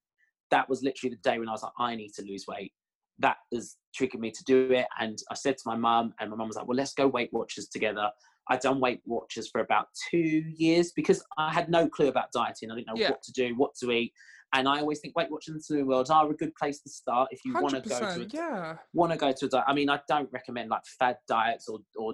[0.51, 2.71] that was literally the day when I was like, I need to lose weight.
[3.19, 4.85] That has triggered me to do it.
[4.99, 7.29] And I said to my mum, and my mum was like, Well, let's go Weight
[7.31, 8.09] Watchers together.
[8.49, 12.71] I'd done Weight Watchers for about two years because I had no clue about dieting.
[12.71, 13.09] I didn't know yeah.
[13.09, 14.13] what to do, what to eat.
[14.53, 17.27] And I always think Weight Watchers and Slimming World are a good place to start
[17.31, 18.75] if you want to go to a, yeah.
[18.93, 19.65] want to go to a diet.
[19.67, 22.13] I mean, I don't recommend like fad diets or or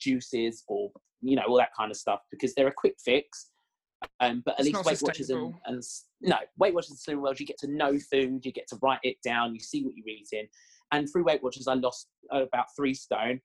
[0.00, 3.50] juices or you know all that kind of stuff because they're a quick fix
[4.20, 5.82] um, but at it's least Weight Watchers and, and,
[6.20, 9.00] no Weight Watchers and Slimming World, you get to know food, you get to write
[9.02, 10.48] it down, you see what you're eating.
[10.92, 13.40] And through Weight Watchers, I lost uh, about three stone.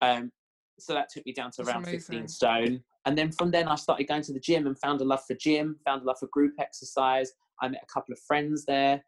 [0.00, 0.30] Um,
[0.78, 2.00] so that took me down to That's around amazing.
[2.00, 2.82] 15 stone.
[3.06, 5.34] And then from then, I started going to the gym and found a love for
[5.34, 7.32] gym, found a love for group exercise.
[7.60, 9.02] I met a couple of friends there.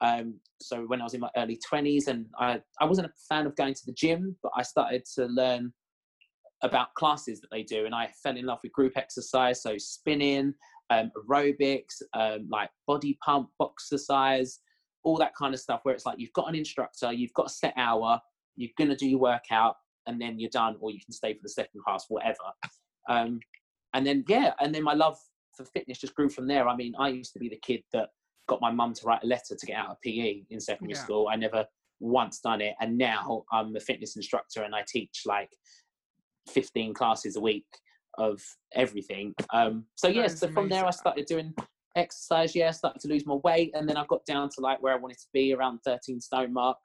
[0.00, 3.46] Um, so when I was in my early 20s, and I, I wasn't a fan
[3.46, 5.72] of going to the gym, but I started to learn
[6.62, 10.54] about classes that they do, and I fell in love with group exercise, so spinning,
[10.90, 14.60] um, aerobics, um, like body pump, boxercise,
[15.02, 15.80] all that kind of stuff.
[15.82, 18.20] Where it's like you've got an instructor, you've got a set hour,
[18.56, 19.76] you're gonna do your workout,
[20.06, 22.36] and then you're done, or you can stay for the second class, whatever.
[23.08, 23.40] Um,
[23.94, 25.18] and then yeah, and then my love
[25.56, 26.68] for fitness just grew from there.
[26.68, 28.10] I mean, I used to be the kid that
[28.48, 31.02] got my mum to write a letter to get out of PE in secondary yeah.
[31.02, 31.28] school.
[31.30, 31.66] I never
[32.00, 35.50] once done it, and now I'm a fitness instructor and I teach like
[36.48, 37.66] 15 classes a week
[38.18, 38.42] of
[38.74, 39.34] everything.
[39.52, 41.54] Um, so yeah, so from there I started doing
[41.96, 42.54] exercise.
[42.54, 44.96] Yeah, started to lose my weight, and then I got down to like where I
[44.96, 46.78] wanted to be, around 13 stone mark.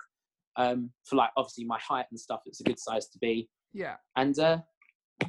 [0.58, 3.50] Um, for like obviously my height and stuff, it's a good size to be.
[3.74, 3.96] Yeah.
[4.16, 4.60] And uh,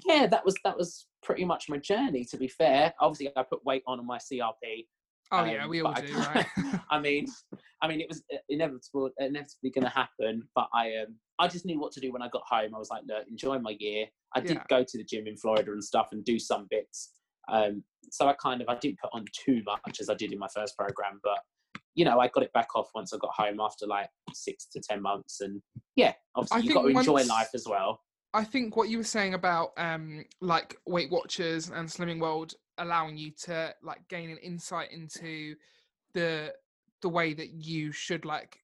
[0.04, 2.24] yeah, that was that was pretty much my journey.
[2.26, 4.86] To be fair, obviously I put weight on on my CRP.
[5.32, 6.80] Oh um, yeah, we all do, I, right?
[6.90, 7.26] I mean,
[7.82, 10.42] I mean, it was inevitable, inevitably going to happen.
[10.54, 12.74] But I, um, I just knew what to do when I got home.
[12.74, 14.06] I was like, look, enjoy my year.
[14.34, 14.62] I did yeah.
[14.68, 17.12] go to the gym in Florida and stuff and do some bits.
[17.48, 20.38] Um, so I kind of, I didn't put on too much as I did in
[20.38, 21.38] my first program, but
[21.94, 24.80] you know, I got it back off once I got home after like six to
[24.80, 25.40] ten months.
[25.40, 25.62] And
[25.96, 28.00] yeah, obviously you've got to enjoy once, life as well.
[28.34, 33.16] I think what you were saying about um, like Weight Watchers and Slimming World allowing
[33.16, 35.54] you to like gain an insight into
[36.12, 36.52] the
[37.02, 38.58] the way that you should like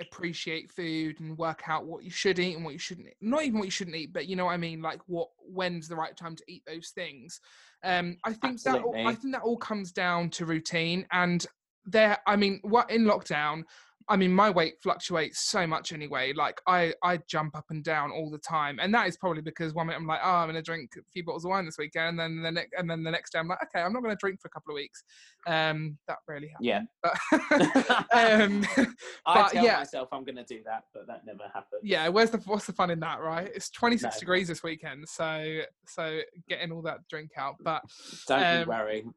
[0.00, 3.16] appreciate food and work out what you should eat and what you shouldn't eat.
[3.20, 5.88] not even what you shouldn't eat but you know what i mean like what when's
[5.88, 7.40] the right time to eat those things
[7.84, 8.90] um i think Absolutely.
[8.92, 11.46] that all, i think that all comes down to routine and
[11.84, 13.62] there i mean what in lockdown
[14.08, 16.32] I mean, my weight fluctuates so much anyway.
[16.32, 19.74] Like I, I jump up and down all the time, and that is probably because
[19.74, 22.20] one minute I'm like, oh, I'm gonna drink a few bottles of wine this weekend,
[22.20, 24.16] and then the next, and then the next day I'm like, okay, I'm not gonna
[24.16, 25.04] drink for a couple of weeks.
[25.46, 26.66] Um, that rarely happens.
[26.66, 26.82] Yeah.
[27.02, 27.14] But,
[28.12, 28.66] um,
[29.26, 29.78] I tell yeah.
[29.78, 31.82] myself I'm gonna do that, but that never happens.
[31.82, 32.08] Yeah.
[32.08, 33.50] Where's the what's the fun in that, right?
[33.54, 34.18] It's 26 no.
[34.18, 37.56] degrees this weekend, so so getting all that drink out.
[37.62, 37.82] But
[38.26, 39.14] don't um, be worrying.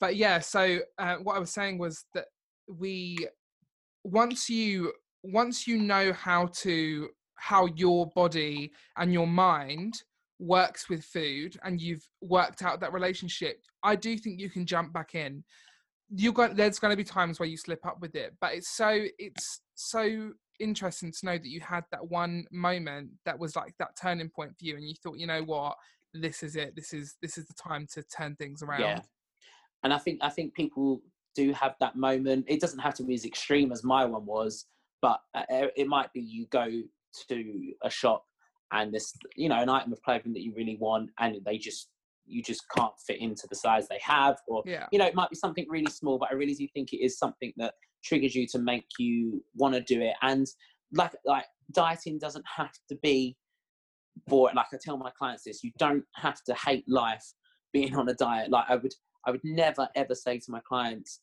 [0.00, 2.26] but yeah, so uh, what I was saying was that
[2.68, 3.28] we
[4.04, 4.92] once you
[5.22, 10.02] once you know how to how your body and your mind
[10.38, 14.92] works with food and you've worked out that relationship i do think you can jump
[14.92, 15.42] back in.
[16.10, 18.76] You're going there's going to be times where you slip up with it but it's
[18.76, 23.74] so it's so interesting to know that you had that one moment that was like
[23.78, 25.74] that turning point for you and you thought you know what?
[26.12, 26.76] This is it.
[26.76, 28.80] This is this is the time to turn things around.
[28.80, 29.00] Yeah
[29.84, 31.00] and i think i think people
[31.34, 32.44] do have that moment.
[32.48, 34.66] It doesn't have to be as extreme as my one was,
[35.02, 35.42] but uh,
[35.76, 36.66] it might be you go
[37.28, 38.24] to a shop
[38.72, 41.88] and this, you know an item of clothing that you really want, and they just
[42.26, 44.86] you just can't fit into the size they have or yeah.
[44.90, 47.18] you know it might be something really small but i really do think it is
[47.18, 50.46] something that triggers you to make you want to do it and
[50.92, 53.36] like like dieting doesn't have to be
[54.28, 57.24] for like i tell my clients this you don't have to hate life
[57.72, 58.94] being on a diet like i would
[59.26, 61.20] i would never ever say to my clients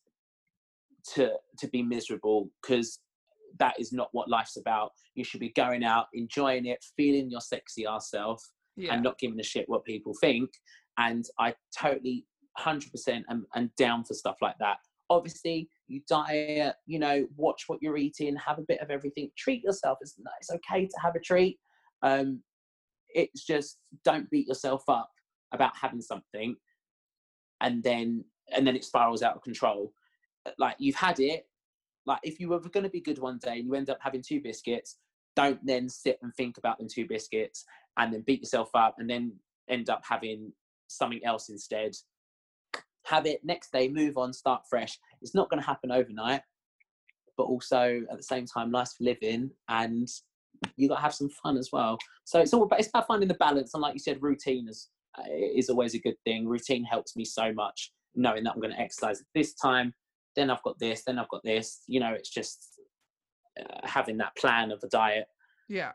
[1.14, 3.00] to to be miserable because
[3.58, 4.92] that is not what life's about.
[5.14, 8.42] You should be going out enjoying it feeling your sexy ass self
[8.76, 8.94] yeah.
[8.94, 10.50] and not giving a shit what people think.
[10.98, 12.26] And i totally
[12.58, 14.76] 100% am, am down for stuff like that.
[15.10, 19.62] Obviously you diet you know watch what you're eating have a bit of everything treat
[19.62, 19.98] yourself.
[20.00, 21.58] It's, it's okay to have a treat.
[22.02, 22.42] Um,
[23.10, 25.10] it's just don't beat yourself up
[25.52, 26.56] about having something
[27.62, 29.92] and then and then it spirals out of control
[30.58, 31.46] like you've had it
[32.04, 34.22] like if you were going to be good one day and you end up having
[34.22, 34.98] two biscuits
[35.34, 37.64] don't then sit and think about them two biscuits
[37.96, 39.32] and then beat yourself up and then
[39.70, 40.52] end up having
[40.88, 41.92] something else instead
[43.04, 44.98] have it next day, move on, start fresh.
[45.20, 46.42] It's not going to happen overnight,
[47.36, 50.08] but also at the same time, nice for living, and
[50.76, 51.98] you got to have some fun as well.
[52.24, 54.88] So it's all about it's about finding the balance, and like you said, routine is
[55.30, 56.46] is always a good thing.
[56.46, 59.94] Routine helps me so much, knowing that I'm going to exercise at this time,
[60.36, 61.82] then I've got this, then I've got this.
[61.86, 62.80] You know, it's just
[63.60, 65.26] uh, having that plan of the diet.
[65.68, 65.92] Yeah.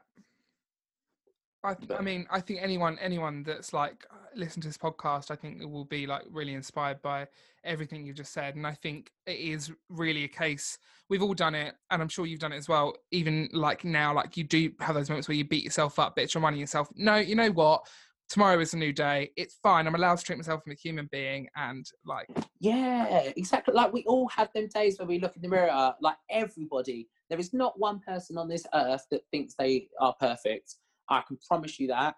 [1.64, 4.06] I, I mean, I think anyone anyone that's like
[4.36, 7.28] listen to this podcast, I think it will be like really inspired by
[7.64, 8.56] everything you've just said.
[8.56, 10.78] And I think it is really a case
[11.10, 12.96] we've all done it, and I'm sure you've done it as well.
[13.12, 16.24] Even like now, like you do have those moments where you beat yourself up, but
[16.24, 17.88] it's reminding yourself, no, you know what?
[18.30, 19.32] Tomorrow is a new day.
[19.38, 19.88] It's fine.
[19.88, 22.28] I'm allowed to treat myself as a human being, and like
[22.60, 23.74] yeah, exactly.
[23.74, 25.94] Like we all have them days where we look in the mirror.
[26.02, 30.76] Like everybody, there is not one person on this earth that thinks they are perfect.
[31.10, 32.16] I can promise you that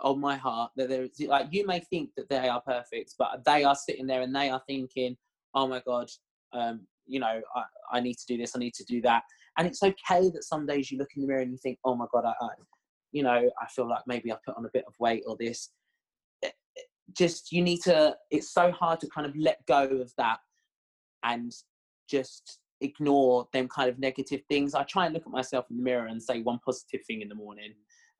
[0.00, 3.44] on my heart that there is like you may think that they are perfect, but
[3.44, 5.16] they are sitting there and they are thinking,
[5.54, 6.08] oh my god,
[6.52, 9.22] um, you know, I, I need to do this, I need to do that,
[9.58, 11.94] and it's okay that some days you look in the mirror and you think, oh
[11.94, 12.48] my god, I, I
[13.16, 15.70] you know, I feel like maybe I put on a bit of weight or this.
[16.42, 16.84] It, it,
[17.16, 18.14] just you need to.
[18.30, 20.40] It's so hard to kind of let go of that
[21.22, 21.50] and
[22.10, 24.74] just ignore them kind of negative things.
[24.74, 27.30] I try and look at myself in the mirror and say one positive thing in
[27.30, 27.72] the morning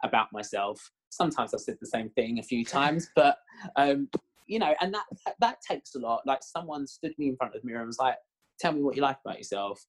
[0.03, 0.91] about myself.
[1.11, 3.37] Sometimes I've said the same thing a few times, but
[3.77, 4.09] um,
[4.47, 5.05] you know, and that
[5.41, 6.23] that takes a lot.
[6.25, 8.17] Like someone stood me in front of the mirror and was like,
[8.59, 9.85] "Tell me what you like about yourself,"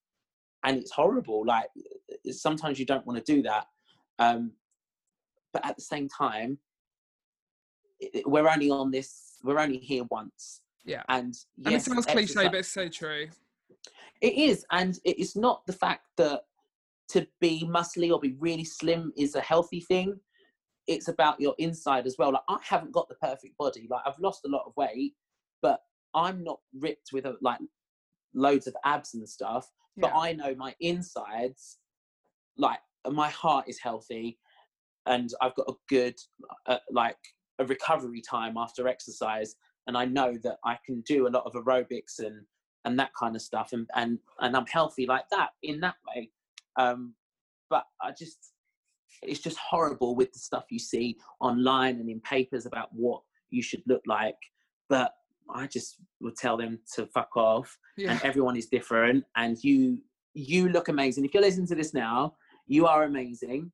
[0.66, 1.46] and it's horrible.
[1.46, 1.68] Like
[2.30, 3.68] sometimes you don't want to do that,
[4.20, 4.52] um,
[5.58, 6.60] but at the same time,
[8.00, 9.38] it, we're only on this.
[9.44, 10.62] We're only here once.
[10.86, 11.02] Yeah.
[11.10, 13.28] And yes, and it sounds cliche, but it's so true.
[14.22, 16.42] It is, and it is not the fact that
[17.10, 20.20] to be muscly or be really slim is a healthy thing.
[20.86, 22.34] It's about your inside as well.
[22.34, 23.88] Like I haven't got the perfect body.
[23.90, 25.14] Like I've lost a lot of weight,
[25.64, 25.80] but
[26.14, 27.60] I'm not ripped with a, like
[28.36, 29.68] loads of abs and stuff.
[29.96, 30.10] Yeah.
[30.10, 31.80] But I know my insides,
[32.58, 32.80] like
[33.12, 34.38] my heart is healthy,
[35.08, 36.16] and I've got a good
[36.66, 37.18] uh, like
[37.60, 39.56] a recovery time after exercise,
[39.88, 42.46] and I know that I can do a lot of aerobics and
[42.86, 46.32] and that kind of stuff, and and and I'm healthy like that in that way.
[46.78, 47.16] Um,
[47.70, 48.54] but I just,
[49.24, 53.62] it's just horrible with the stuff you see online and in papers about what you
[53.62, 54.38] should look like.
[54.90, 55.14] But
[55.50, 57.78] I just would tell them to fuck off.
[57.98, 58.12] Yeah.
[58.12, 59.26] And everyone is different.
[59.36, 60.00] And you,
[60.34, 61.26] you look amazing.
[61.26, 62.36] If you're listening to this now,
[62.68, 63.72] you are amazing.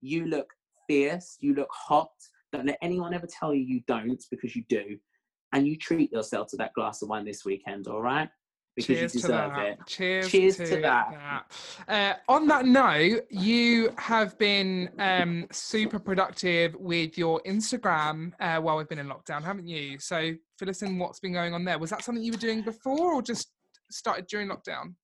[0.00, 0.52] You look
[0.86, 1.36] fierce.
[1.40, 2.10] You look hot.
[2.52, 4.98] Don't let anyone ever tell you you don't because you do.
[5.52, 8.28] And you treat yourself to that glass of wine this weekend, all right?
[8.74, 9.78] because Cheers you deserve it.
[9.86, 11.44] Cheers, Cheers to, to that.
[11.86, 12.18] that.
[12.28, 18.76] Uh, on that note, you have been um, super productive with your Instagram uh, while
[18.76, 19.98] we've been in lockdown, haven't you?
[19.98, 21.78] So fill us in what's been going on there.
[21.78, 23.52] Was that something you were doing before or just
[23.90, 24.94] started during lockdown?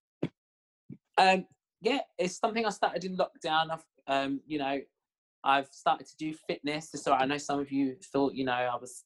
[1.16, 1.46] Um,
[1.80, 3.70] yeah, it's something I started in lockdown.
[3.70, 4.80] I've, um, you know,
[5.44, 6.90] I've started to do fitness.
[6.94, 9.04] So I know some of you thought, you know, I was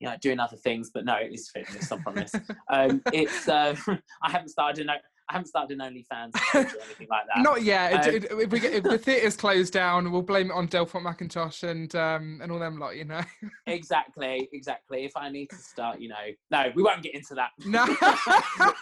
[0.00, 2.32] you know, doing other things, but no, it's fitness, I promise.
[2.70, 3.74] um, it's uh,
[4.22, 4.94] I haven't started no,
[5.28, 7.42] I haven't started an OnlyFans or anything like that.
[7.42, 8.06] Not yet.
[8.06, 11.62] Um, if, we get, if the theatre's closed down, we'll blame it on Delfont Mackintosh
[11.62, 13.22] and um, and all them lot, you know.
[13.66, 15.04] exactly, exactly.
[15.04, 16.16] If I need to start, you know,
[16.50, 17.50] no, we won't get into that.
[17.64, 17.86] No.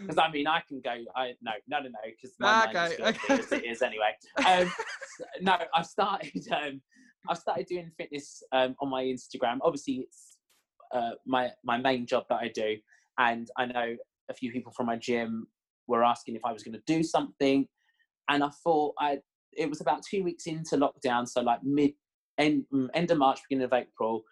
[0.00, 0.94] Because I mean, I can go.
[1.16, 1.98] I no, no, no, no.
[2.04, 3.34] Because my okay, mind okay.
[3.34, 4.14] as it is anyway.
[4.46, 4.70] Um,
[5.40, 6.46] no, I've started.
[6.52, 6.80] Um,
[7.28, 9.58] I've started doing fitness um, on my Instagram.
[9.62, 10.36] Obviously, it's
[10.92, 12.76] uh, my my main job that I do,
[13.18, 13.96] and I know
[14.28, 15.46] a few people from my gym
[15.86, 17.66] were asking if I was going to do something,
[18.28, 19.18] and I thought I
[19.52, 21.92] it was about two weeks into lockdown, so like mid
[22.38, 24.22] end mm, end of March, beginning of April,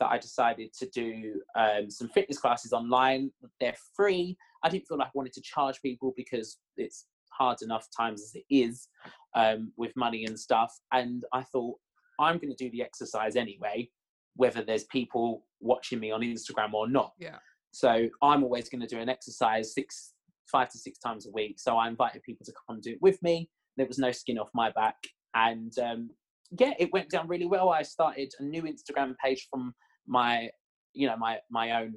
[0.00, 3.30] that I decided to do um, some fitness classes online.
[3.60, 4.36] They're free.
[4.62, 8.34] I didn't feel like I wanted to charge people because it's hard enough times as
[8.34, 8.88] it is
[9.34, 10.72] um, with money and stuff.
[10.92, 11.78] And I thought,
[12.18, 13.88] I'm going to do the exercise anyway,
[14.36, 17.12] whether there's people watching me on Instagram or not.
[17.18, 17.38] Yeah.
[17.74, 20.12] So I'm always going to do an exercise six,
[20.50, 21.58] five to six times a week.
[21.58, 23.50] So I invited people to come do it with me.
[23.76, 24.94] There was no skin off my back,
[25.34, 26.10] and um,
[26.56, 27.70] yeah, it went down really well.
[27.70, 29.74] I started a new Instagram page from
[30.06, 30.48] my,
[30.92, 31.94] you know, my my own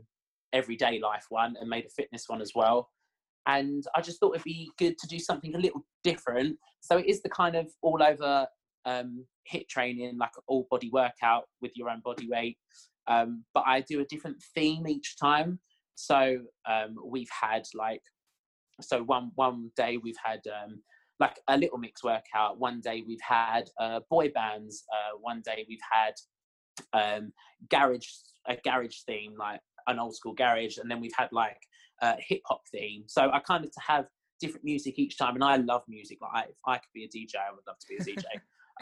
[0.52, 2.90] everyday life one, and made a fitness one as well.
[3.46, 6.58] And I just thought it'd be good to do something a little different.
[6.82, 8.48] So it is the kind of all over
[8.86, 12.58] um, HIIT training, like all body workout with your own body weight.
[13.08, 15.60] Um, but I do a different theme each time.
[15.96, 16.40] So
[16.70, 18.02] um, we've had like,
[18.82, 20.82] so one one day we've had um,
[21.20, 22.60] like a little mix workout.
[22.60, 24.84] One day we've had uh, boy bands.
[24.92, 26.14] Uh, one day we've had
[26.94, 27.32] um,
[27.70, 28.08] garage
[28.48, 31.60] a garage theme, like an old school garage, and then we've had like
[32.02, 33.04] a hip hop theme.
[33.08, 34.06] So I kind of to have
[34.40, 36.20] different music each time, and I love music.
[36.22, 38.24] Like I, if I could be a DJ, I would love to be a DJ.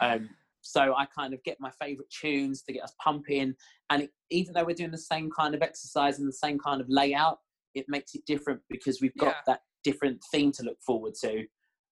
[0.00, 0.28] um,
[0.66, 3.54] so I kind of get my favorite tunes to get us pumping,
[3.90, 6.80] and it, even though we're doing the same kind of exercise and the same kind
[6.80, 7.38] of layout,
[7.74, 9.40] it makes it different because we've got yeah.
[9.46, 11.44] that different theme to look forward to.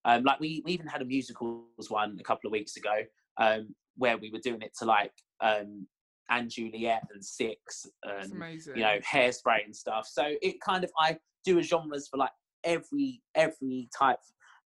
[0.04, 2.94] Um, like we, we even had a musicals one a couple of weeks ago
[3.38, 5.86] um, where we were doing it to like um,
[6.30, 8.32] and Juliet and Six and
[8.74, 10.06] you know Hairspray and stuff.
[10.10, 12.32] So it kind of I do a genres for like
[12.64, 14.18] every every type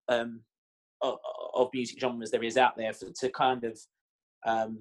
[0.09, 0.41] um,
[1.03, 1.19] of,
[1.55, 3.79] of, music genres there is out there for, to kind of
[4.47, 4.79] um,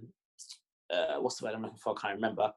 [0.93, 1.95] uh, what's the word I'm looking for?
[1.97, 2.51] I can't remember.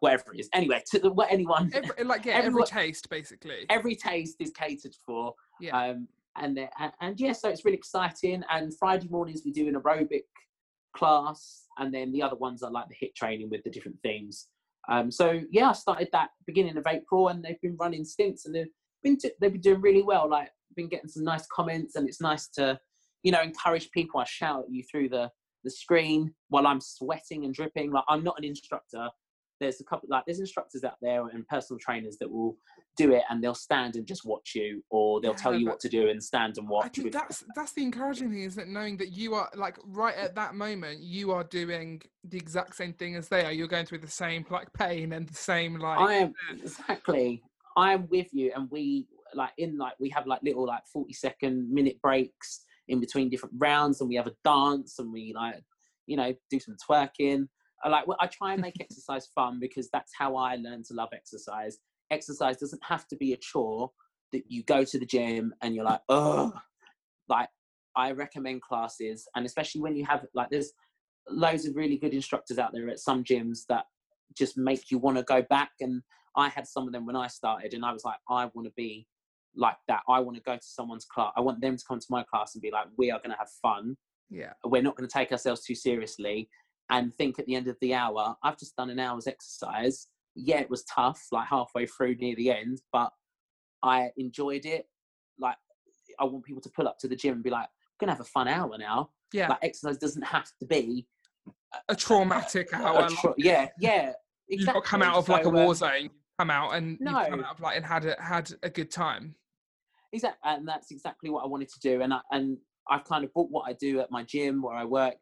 [0.00, 0.48] Whatever it is.
[0.54, 3.66] Anyway, to the, what anyone every, like yeah, every taste basically.
[3.68, 5.34] Every taste is catered for.
[5.60, 5.76] Yeah.
[5.76, 8.44] Um, and, and and yeah, so it's really exciting.
[8.50, 10.22] And Friday mornings we do an aerobic
[10.96, 14.46] class, and then the other ones are like the HIIT training with the different themes.
[14.88, 18.54] Um, so yeah, I started that beginning of April, and they've been running stints, and
[18.54, 18.70] they've
[19.02, 20.30] been they've been doing really well.
[20.30, 22.78] Like been getting some nice comments, and it's nice to
[23.24, 24.20] you know encourage people.
[24.20, 25.30] I shout at you through the
[25.64, 27.90] the screen while I'm sweating and dripping.
[27.90, 29.08] Like I'm not an instructor,
[29.60, 32.56] there's a couple like there's instructors out there and personal trainers that will
[32.96, 35.80] do it and they'll stand and just watch you or they'll yeah, tell you what
[35.80, 36.86] to do and stand and watch.
[36.86, 38.68] I think that's that's the encouraging thing, is that?
[38.68, 42.92] Knowing that you are like right at that moment, you are doing the exact same
[42.92, 43.52] thing as they are.
[43.52, 45.98] You're going through the same like pain and the same like.
[45.98, 47.42] I am exactly.
[47.76, 51.12] I am with you, and we like in like we have like little like forty
[51.12, 55.62] second minute breaks in between different rounds, and we have a dance, and we like
[56.06, 57.46] you know do some twerking
[57.84, 60.94] I like well, I try and make exercise fun because that's how I learned to
[60.94, 61.78] love exercise.
[62.10, 63.90] Exercise doesn't have to be a chore
[64.32, 66.52] that you go to the gym and you're like, oh,
[67.28, 67.48] like
[67.96, 70.72] I recommend classes, and especially when you have like there's
[71.28, 73.84] loads of really good instructors out there at some gyms that
[74.36, 75.70] just make you want to go back.
[75.80, 76.02] And
[76.36, 78.72] I had some of them when I started, and I was like, I want to
[78.76, 79.06] be
[79.58, 80.00] like that.
[80.08, 81.32] I want to go to someone's class.
[81.36, 83.38] I want them to come to my class and be like, we are going to
[83.38, 83.96] have fun.
[84.30, 86.48] Yeah, we're not going to take ourselves too seriously
[86.90, 90.08] and think at the end of the hour, I've just done an hour's exercise.
[90.34, 93.10] Yeah, it was tough, like halfway through near the end, but
[93.82, 94.86] I enjoyed it.
[95.38, 95.56] Like,
[96.18, 98.20] I want people to pull up to the gym and be like, I'm gonna have
[98.20, 99.10] a fun hour now.
[99.32, 99.48] Yeah.
[99.48, 101.06] Like, exercise doesn't have to be
[101.88, 103.06] a traumatic hour.
[103.06, 104.12] A tra- yeah, yeah.
[104.50, 104.56] Exactly.
[104.56, 107.12] You've got come out of like a war um, zone, come out and no.
[107.28, 109.34] come out of like and had a, had a good time.
[110.12, 112.00] Exactly, and that's exactly what I wanted to do.
[112.02, 112.56] And I, and
[112.88, 115.14] I've kind of brought what I do at my gym where I work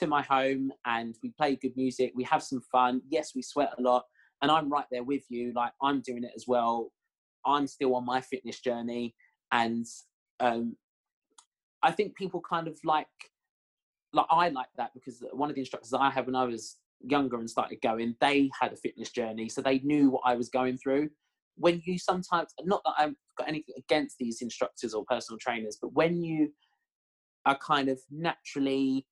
[0.00, 2.12] to my home and we play good music.
[2.14, 3.00] We have some fun.
[3.08, 4.04] Yes, we sweat a lot.
[4.42, 5.52] And I'm right there with you.
[5.54, 6.90] Like I'm doing it as well.
[7.46, 9.14] I'm still on my fitness journey.
[9.52, 9.86] And
[10.40, 10.76] um,
[11.82, 13.06] I think people kind of like,
[14.12, 17.38] like I like that because one of the instructors I had when I was younger
[17.38, 19.48] and started going, they had a fitness journey.
[19.48, 21.10] So they knew what I was going through.
[21.56, 25.92] When you sometimes, not that I've got anything against these instructors or personal trainers, but
[25.92, 26.52] when you
[27.46, 29.06] are kind of naturally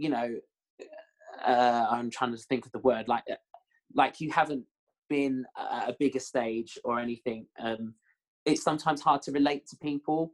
[0.00, 0.34] you know,
[1.46, 3.34] uh, I'm trying to think of the word like uh,
[3.94, 4.64] like you haven't
[5.10, 7.46] been at a bigger stage or anything.
[7.62, 7.94] Um,
[8.46, 10.32] it's sometimes hard to relate to people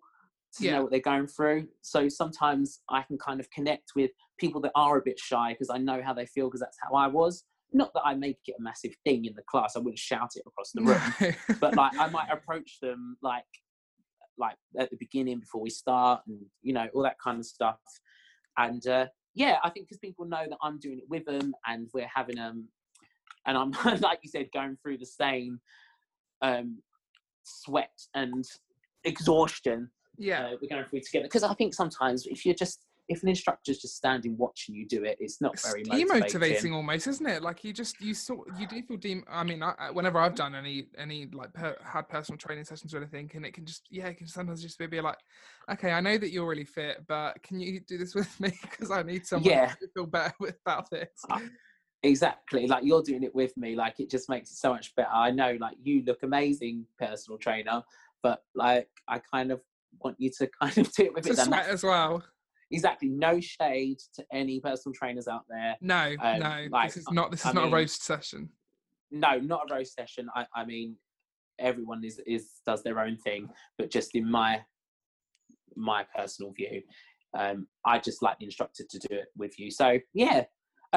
[0.56, 0.72] to yeah.
[0.72, 1.66] know what they're going through.
[1.82, 5.70] So sometimes I can kind of connect with people that are a bit shy because
[5.70, 7.42] I know how they feel because that's how I was.
[7.72, 9.76] Not that I make it a massive thing in the class.
[9.76, 13.44] I wouldn't shout it across the room, but like I might approach them like
[14.38, 17.78] like at the beginning before we start and you know all that kind of stuff.
[18.56, 21.88] And uh, yeah, I think because people know that I'm doing it with them and
[21.92, 22.68] we're having um,
[23.46, 25.60] and I'm like you said, going through the same
[26.42, 26.78] um,
[27.44, 28.44] sweat and
[29.04, 29.90] exhaustion.
[30.18, 33.28] Yeah, uh, we're going through together because I think sometimes if you're just if an
[33.28, 37.42] instructor's just standing watching you do it, it's not it's very demotivating, almost, isn't it?
[37.42, 39.24] Like you just you sort you do feel dem.
[39.30, 42.98] I mean, I, whenever I've done any any like per, had personal training sessions or
[42.98, 45.18] anything, and it can just yeah, it can sometimes just be like,
[45.70, 48.90] okay, I know that you're really fit, but can you do this with me because
[48.90, 49.68] I need someone yeah.
[49.68, 50.34] to feel better
[50.66, 51.24] about this.
[52.02, 55.08] Exactly like you're doing it with me like it just makes it so much better
[55.12, 57.82] i know like you look amazing personal trainer
[58.22, 59.60] but like i kind of
[60.04, 62.22] want you to kind of do it with to it as well
[62.70, 65.76] exactly no shade to any personal trainers out there.
[65.80, 68.48] No um, no like, this is not this is I not mean, a roast session.
[69.10, 70.28] No not a roast session.
[70.34, 70.96] I i mean
[71.58, 73.48] everyone is is does their own thing
[73.78, 74.60] but just in my
[75.74, 76.82] my personal view
[77.34, 79.70] um i just like the instructor to do it with you.
[79.70, 80.44] So yeah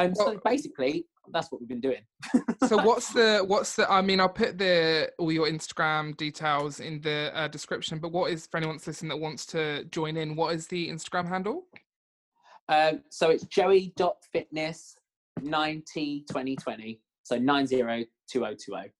[0.06, 2.02] um, well, so basically, that's what we've been doing.
[2.68, 3.90] so what's the what's the?
[3.92, 8.00] I mean, I'll put the all your Instagram details in the uh, description.
[8.00, 10.36] But what is for anyone listening that wants to join in?
[10.36, 11.66] What is the Instagram handle?
[12.68, 14.96] Um, so it's Joey joey.fitness
[15.42, 17.02] 90 2020.
[17.24, 18.92] So 902020.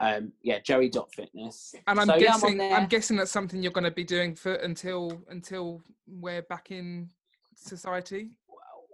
[0.00, 1.74] Um, yeah, joey.fitness.
[1.86, 4.34] And I'm so, guessing yeah, I'm, I'm, guessing that's something you're going to be doing
[4.34, 7.08] for until until we're back in
[7.54, 8.30] society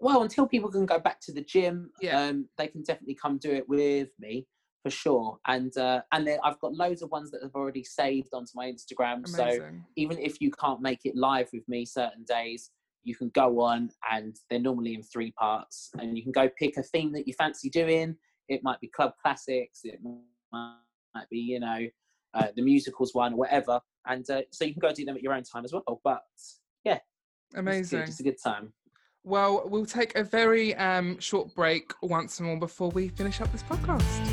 [0.00, 2.20] well, until people can go back to the gym, yeah.
[2.20, 4.46] um, they can definitely come do it with me
[4.82, 5.38] for sure.
[5.46, 8.66] And uh, and then I've got loads of ones that have already saved onto my
[8.66, 9.28] Instagram.
[9.28, 9.34] Amazing.
[9.34, 12.70] So even if you can't make it live with me certain days,
[13.04, 16.76] you can go on and they're normally in three parts, and you can go pick
[16.76, 18.16] a theme that you fancy doing.
[18.48, 19.80] It might be club classics.
[19.84, 20.00] It
[20.52, 21.86] might be you know
[22.34, 23.80] uh, the musicals one or whatever.
[24.06, 26.00] And uh, so you can go do them at your own time as well.
[26.02, 26.22] But
[26.84, 26.98] yeah,
[27.54, 28.00] amazing.
[28.00, 28.72] It's, it's a good time.
[29.28, 33.62] Well, we'll take a very um, short break once more before we finish up this
[33.62, 34.24] podcast.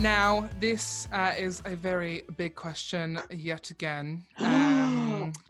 [0.00, 4.24] Now, this uh, is a very big question yet again.
[4.38, 4.73] Um,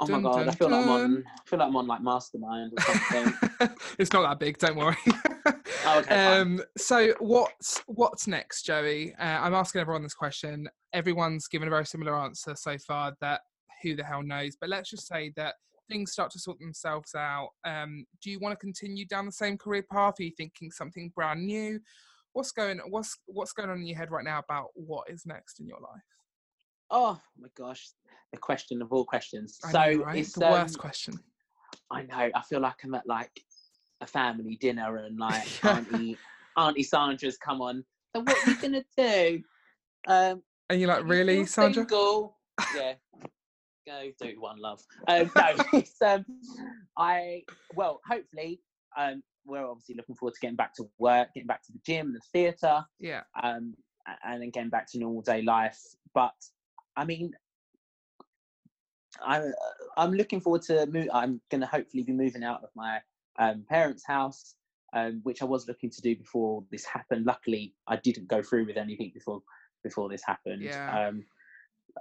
[0.01, 1.25] oh dun, my god, I feel like I'm on.
[1.27, 3.71] I feel like I'm on like Mastermind or something.
[3.99, 4.97] it's not that big, don't worry.
[5.87, 9.15] oh, okay, um, so what's what's next, Joey?
[9.15, 10.69] Uh, I'm asking everyone this question.
[10.93, 13.15] Everyone's given a very similar answer so far.
[13.21, 13.41] That
[13.83, 14.57] who the hell knows?
[14.61, 15.55] But let's just say that
[15.91, 17.51] things start to sort themselves out.
[17.65, 20.15] Um, do you want to continue down the same career path?
[20.19, 21.81] Are you thinking something brand new?
[22.35, 25.61] what's going what's what's going on in your head right now about what is next
[25.61, 26.03] in your life?
[26.91, 27.89] Oh my gosh,
[28.33, 29.59] the question of all questions.
[29.65, 30.19] I so know, right?
[30.19, 31.19] it's the um, worst question.
[31.91, 32.31] I know.
[32.35, 33.41] I feel like I'm at like
[34.01, 36.19] a family dinner and like Auntie
[36.57, 37.85] Auntie Sandra's come on.
[38.15, 39.43] So what are you gonna do?
[40.07, 41.83] Um, and you're like, really, Sandra?
[41.83, 42.37] Single?
[42.77, 42.95] yeah.
[43.87, 44.81] Go do one, love.
[45.09, 46.25] Um, no, it's, um,
[46.97, 47.43] I
[47.75, 48.61] well, hopefully,
[48.97, 52.15] um, we're obviously looking forward to getting back to work, getting back to the gym,
[52.15, 53.75] the theatre, yeah, um,
[54.25, 55.79] and then getting back to normal day life.
[56.15, 56.33] But
[56.97, 57.33] I mean,
[59.25, 59.53] I'm
[59.97, 61.09] I'm looking forward to move.
[61.13, 63.01] I'm going to hopefully be moving out of my
[63.39, 64.55] um, parents' house,
[64.95, 67.27] um, which I was looking to do before this happened.
[67.27, 69.43] Luckily, I didn't go through with anything before
[69.83, 70.63] before this happened.
[70.63, 71.09] Yeah.
[71.09, 71.25] Um,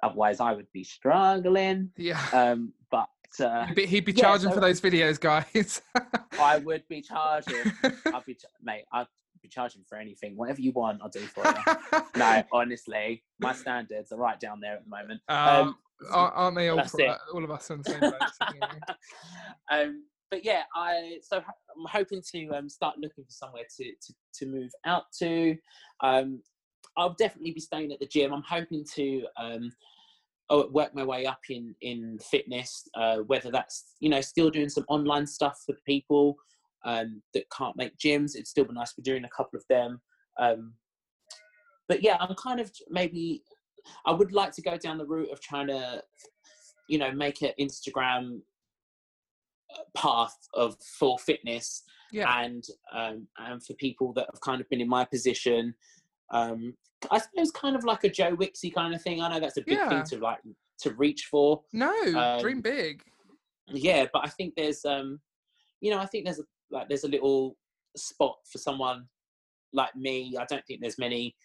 [0.01, 1.91] otherwise, I would be struggling.
[1.97, 2.23] Yeah.
[2.31, 5.81] Um, but uh, he'd be, he'd be charging yeah, so for those videos, guys.
[6.39, 7.71] I would be charging.
[7.83, 8.85] I'd be, mate.
[8.91, 9.07] I'd
[9.43, 11.01] be charging for anything, whatever you want.
[11.03, 12.01] I'll do for you.
[12.15, 15.21] no, honestly, my standards are right down there at the moment.
[15.27, 15.75] Um, um,
[16.11, 16.79] aren't they all?
[17.33, 18.15] all of us on the same boat.
[19.71, 24.13] um, but yeah, I so I'm hoping to um, start looking for somewhere to to,
[24.39, 25.55] to move out to.
[26.01, 26.41] Um,
[26.97, 28.33] I'll definitely be staying at the gym.
[28.33, 29.71] I'm hoping to um,
[30.49, 32.87] oh, work my way up in in fitness.
[32.95, 36.37] Uh, whether that's you know still doing some online stuff for people
[36.85, 39.65] um, that can't make gyms, it'd still be nice to be doing a couple of
[39.69, 40.01] them.
[40.39, 40.73] Um,
[41.87, 43.43] but yeah, I'm kind of maybe
[44.05, 46.01] I would like to go down the route of trying to
[46.87, 48.39] you know make an Instagram
[49.73, 52.41] uh, path of for fitness yeah.
[52.41, 55.73] and um, and for people that have kind of been in my position
[56.31, 56.73] um,
[57.11, 59.21] I suppose kind of like a Joe Wixie kind of thing.
[59.21, 59.89] I know that's a big yeah.
[59.89, 60.39] thing to like
[60.79, 61.61] to reach for.
[61.71, 63.01] No, um, dream big.
[63.67, 65.19] Yeah, but I think there's um,
[65.81, 67.55] you know, I think there's a like there's a little
[67.95, 69.05] spot for someone
[69.71, 70.35] like me.
[70.39, 71.35] I don't think there's many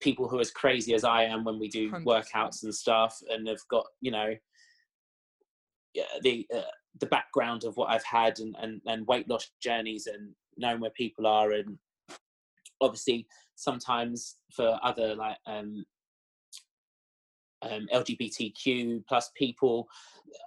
[0.00, 2.04] people who are as crazy as I am when we do 100%.
[2.04, 4.34] workouts and stuff, and have got you know,
[5.94, 6.62] yeah, the uh,
[7.00, 10.90] the background of what I've had and, and and weight loss journeys and knowing where
[10.90, 11.78] people are and
[12.80, 13.26] obviously
[13.56, 15.84] sometimes for other like um
[17.70, 19.88] um, LGBTQ plus people.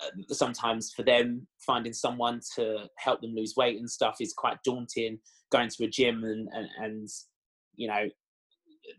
[0.03, 4.57] Uh, sometimes for them, finding someone to help them lose weight and stuff is quite
[4.63, 5.19] daunting.
[5.51, 7.09] Going to a gym and and, and
[7.75, 8.09] you know,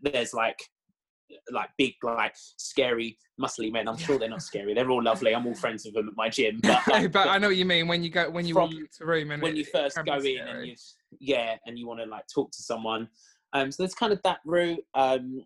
[0.01, 0.59] there's like
[1.51, 3.87] like big, like scary, muscly men.
[3.87, 4.73] I'm sure they're not scary.
[4.73, 5.35] They're all lovely.
[5.35, 6.59] I'm all friends with them at my gym.
[6.69, 8.87] But, like, but I know what you mean when you go when you walk into
[9.01, 10.75] a room and when it, you first go in and you
[11.19, 13.07] yeah, and you want to like talk to someone.
[13.53, 14.83] Um, so there's kind of that route.
[14.93, 15.43] Um,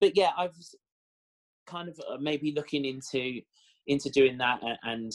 [0.00, 0.54] but yeah, I've
[1.66, 3.40] kind of uh, maybe looking into
[3.86, 5.12] into doing that and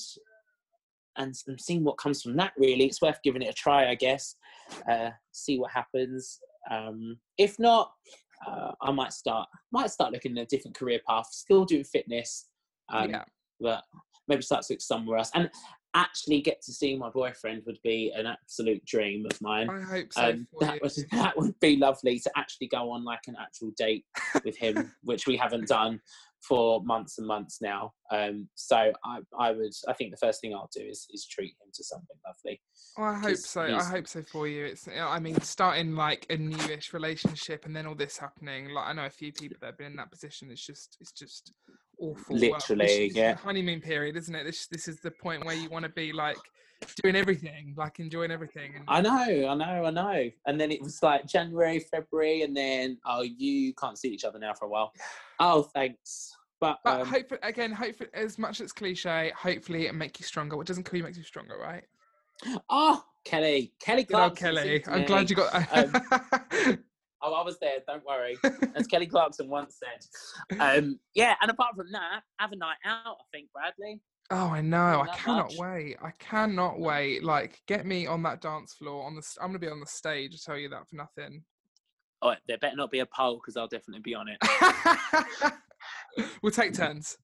[1.17, 2.53] and, and seeing what comes from that.
[2.57, 4.35] Really, it's worth giving it a try, I guess.
[4.89, 6.39] Uh, see what happens.
[6.69, 7.91] Um, if not,
[8.47, 11.27] uh, I might start might start looking at a different career path.
[11.31, 12.47] Still doing fitness,
[12.89, 13.23] um, yeah.
[13.59, 13.83] but
[14.27, 15.31] maybe start to look somewhere else.
[15.33, 15.49] And
[15.93, 19.69] actually get to see my boyfriend would be an absolute dream of mine.
[19.69, 20.29] I hope so.
[20.29, 20.79] Um, that you.
[20.81, 24.05] was that would be lovely to actually go on like an actual date
[24.45, 25.99] with him, which we haven't done
[26.47, 27.93] for months and months now.
[28.11, 31.55] Um, so I, I would, I think the first thing I'll do is, is treat
[31.61, 32.61] him to something lovely.
[32.97, 33.61] Well, I hope so.
[33.61, 34.65] I hope so for you.
[34.65, 38.69] It's, I mean, starting like a newish relationship and then all this happening.
[38.69, 40.49] Like I know a few people that have been in that position.
[40.51, 41.53] It's just, it's just
[41.99, 42.35] awful.
[42.35, 43.35] Literally, well, this, yeah.
[43.35, 44.43] honeymoon period, isn't it?
[44.43, 46.37] This, this is the point where you want to be like
[47.01, 48.73] doing everything, like enjoying everything.
[48.75, 48.85] And...
[48.87, 50.29] I know, I know, I know.
[50.45, 54.39] And then it was like January, February, and then oh, you can't see each other
[54.39, 54.91] now for a while.
[55.39, 56.31] Oh, thanks.
[56.59, 60.55] But, but um, hopefully, again, hopefully, as much as cliche, hopefully it make you stronger.
[60.55, 61.83] What doesn't kill you makes you stronger, right?
[62.69, 64.55] Oh, Kelly, Kelly Clarkson.
[64.55, 65.53] Kelly, I'm glad you got.
[65.75, 65.91] um,
[67.23, 67.77] oh, I was there.
[67.87, 68.37] Don't worry.
[68.75, 70.59] As Kelly Clarkson once said.
[70.59, 73.17] Um, yeah, and apart from that, have a night out.
[73.19, 73.99] I think Bradley.
[74.31, 75.01] Oh, I know.
[75.01, 75.57] I cannot much.
[75.57, 75.97] wait.
[76.01, 77.21] I cannot wait.
[77.21, 79.05] Like, get me on that dance floor.
[79.05, 80.33] On the, I'm gonna be on the stage.
[80.33, 81.43] I tell you that for nothing.
[82.21, 85.53] Oh, there better not be a poll because I'll definitely be on it.
[86.41, 87.17] we'll take turns.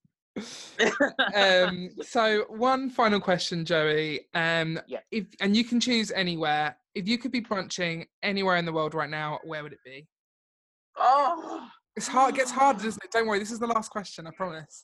[1.34, 4.22] um, so one final question, Joey.
[4.34, 5.00] Um, yeah.
[5.12, 6.76] If and you can choose anywhere.
[6.94, 10.08] If you could be brunching anywhere in the world right now, where would it be?
[10.98, 12.34] Oh, it's hard.
[12.34, 13.12] It gets harder, doesn't it?
[13.12, 13.40] Don't worry.
[13.40, 14.28] This is the last question.
[14.28, 14.84] I promise.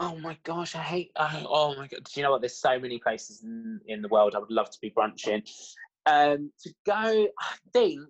[0.00, 1.12] Oh my gosh, I hate.
[1.16, 2.04] Oh, oh my god.
[2.04, 2.40] Do you know what?
[2.40, 5.42] There's so many places in, in the world I would love to be brunching.
[6.06, 8.08] Um, to go, I think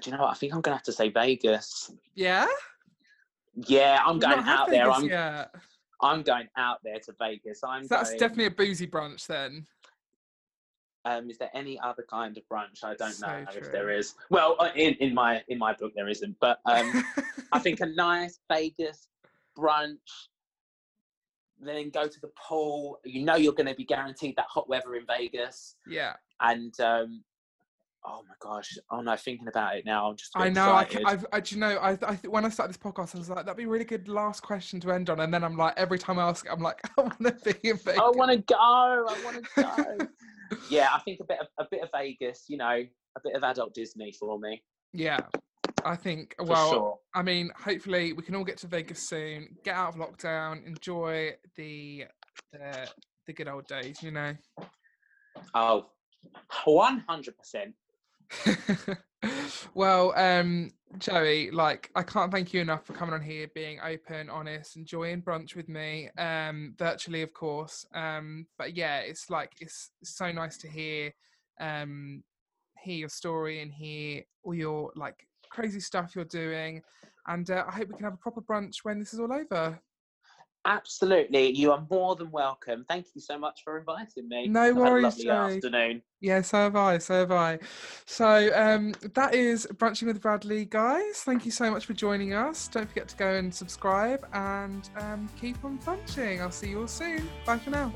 [0.00, 0.32] do you know what?
[0.32, 1.92] I think I'm gonna have to say Vegas.
[2.14, 2.46] Yeah.
[3.66, 4.90] Yeah, I'm going out there.
[4.90, 5.04] I'm.
[5.04, 5.54] Yet.
[6.00, 7.60] I'm going out there to Vegas.
[7.66, 7.84] I'm.
[7.84, 9.66] So that's going, definitely a boozy brunch then.
[11.06, 12.82] Um, is there any other kind of brunch?
[12.82, 13.62] I don't so know true.
[13.62, 14.14] if there is.
[14.30, 17.04] Well, uh, in, in my in my book there isn't, but um,
[17.52, 19.08] I think a nice Vegas
[19.58, 20.28] brunch.
[21.60, 22.98] Then go to the pool.
[23.04, 25.76] You know you're going to be guaranteed that hot weather in Vegas.
[25.86, 26.14] Yeah.
[26.40, 27.22] And um,
[28.06, 31.26] oh my gosh oh no thinking about it now i'm just i know I, I've,
[31.32, 33.64] I, you know I, I when i started this podcast i was like that'd be
[33.64, 36.28] a really good last question to end on and then i'm like every time i
[36.28, 39.36] ask i'm like i want to be in vegas i want to go i want
[39.36, 40.06] to go
[40.70, 43.42] yeah i think a bit of a bit of vegas you know a bit of
[43.42, 44.62] adult disney for me
[44.92, 45.20] yeah
[45.84, 46.98] I think well sure.
[47.14, 51.32] I mean hopefully we can all get to Vegas soon get out of lockdown enjoy
[51.56, 52.04] the
[52.52, 52.88] the
[53.26, 54.34] the good old days you know
[55.54, 55.86] oh
[56.66, 57.72] 100%
[59.74, 64.30] well, um, Joey, like I can't thank you enough for coming on here, being open,
[64.30, 67.86] honest, enjoying brunch with me, um, virtually, of course.
[67.94, 71.12] Um, but yeah, it's like it's so nice to hear,
[71.60, 72.22] um,
[72.78, 76.82] hear your story and hear all your like crazy stuff you're doing.
[77.26, 79.80] And uh, I hope we can have a proper brunch when this is all over.
[80.66, 81.50] Absolutely.
[81.50, 82.86] You are more than welcome.
[82.88, 84.48] Thank you so much for inviting me.
[84.48, 85.24] No I've worries.
[85.24, 86.02] Lovely afternoon.
[86.22, 86.98] Yeah, so have I.
[86.98, 87.58] So have I.
[88.06, 91.22] So um, that is Brunching with Bradley, guys.
[91.22, 92.68] Thank you so much for joining us.
[92.68, 96.40] Don't forget to go and subscribe and um, keep on brunching.
[96.40, 97.28] I'll see you all soon.
[97.44, 97.92] Bye for now.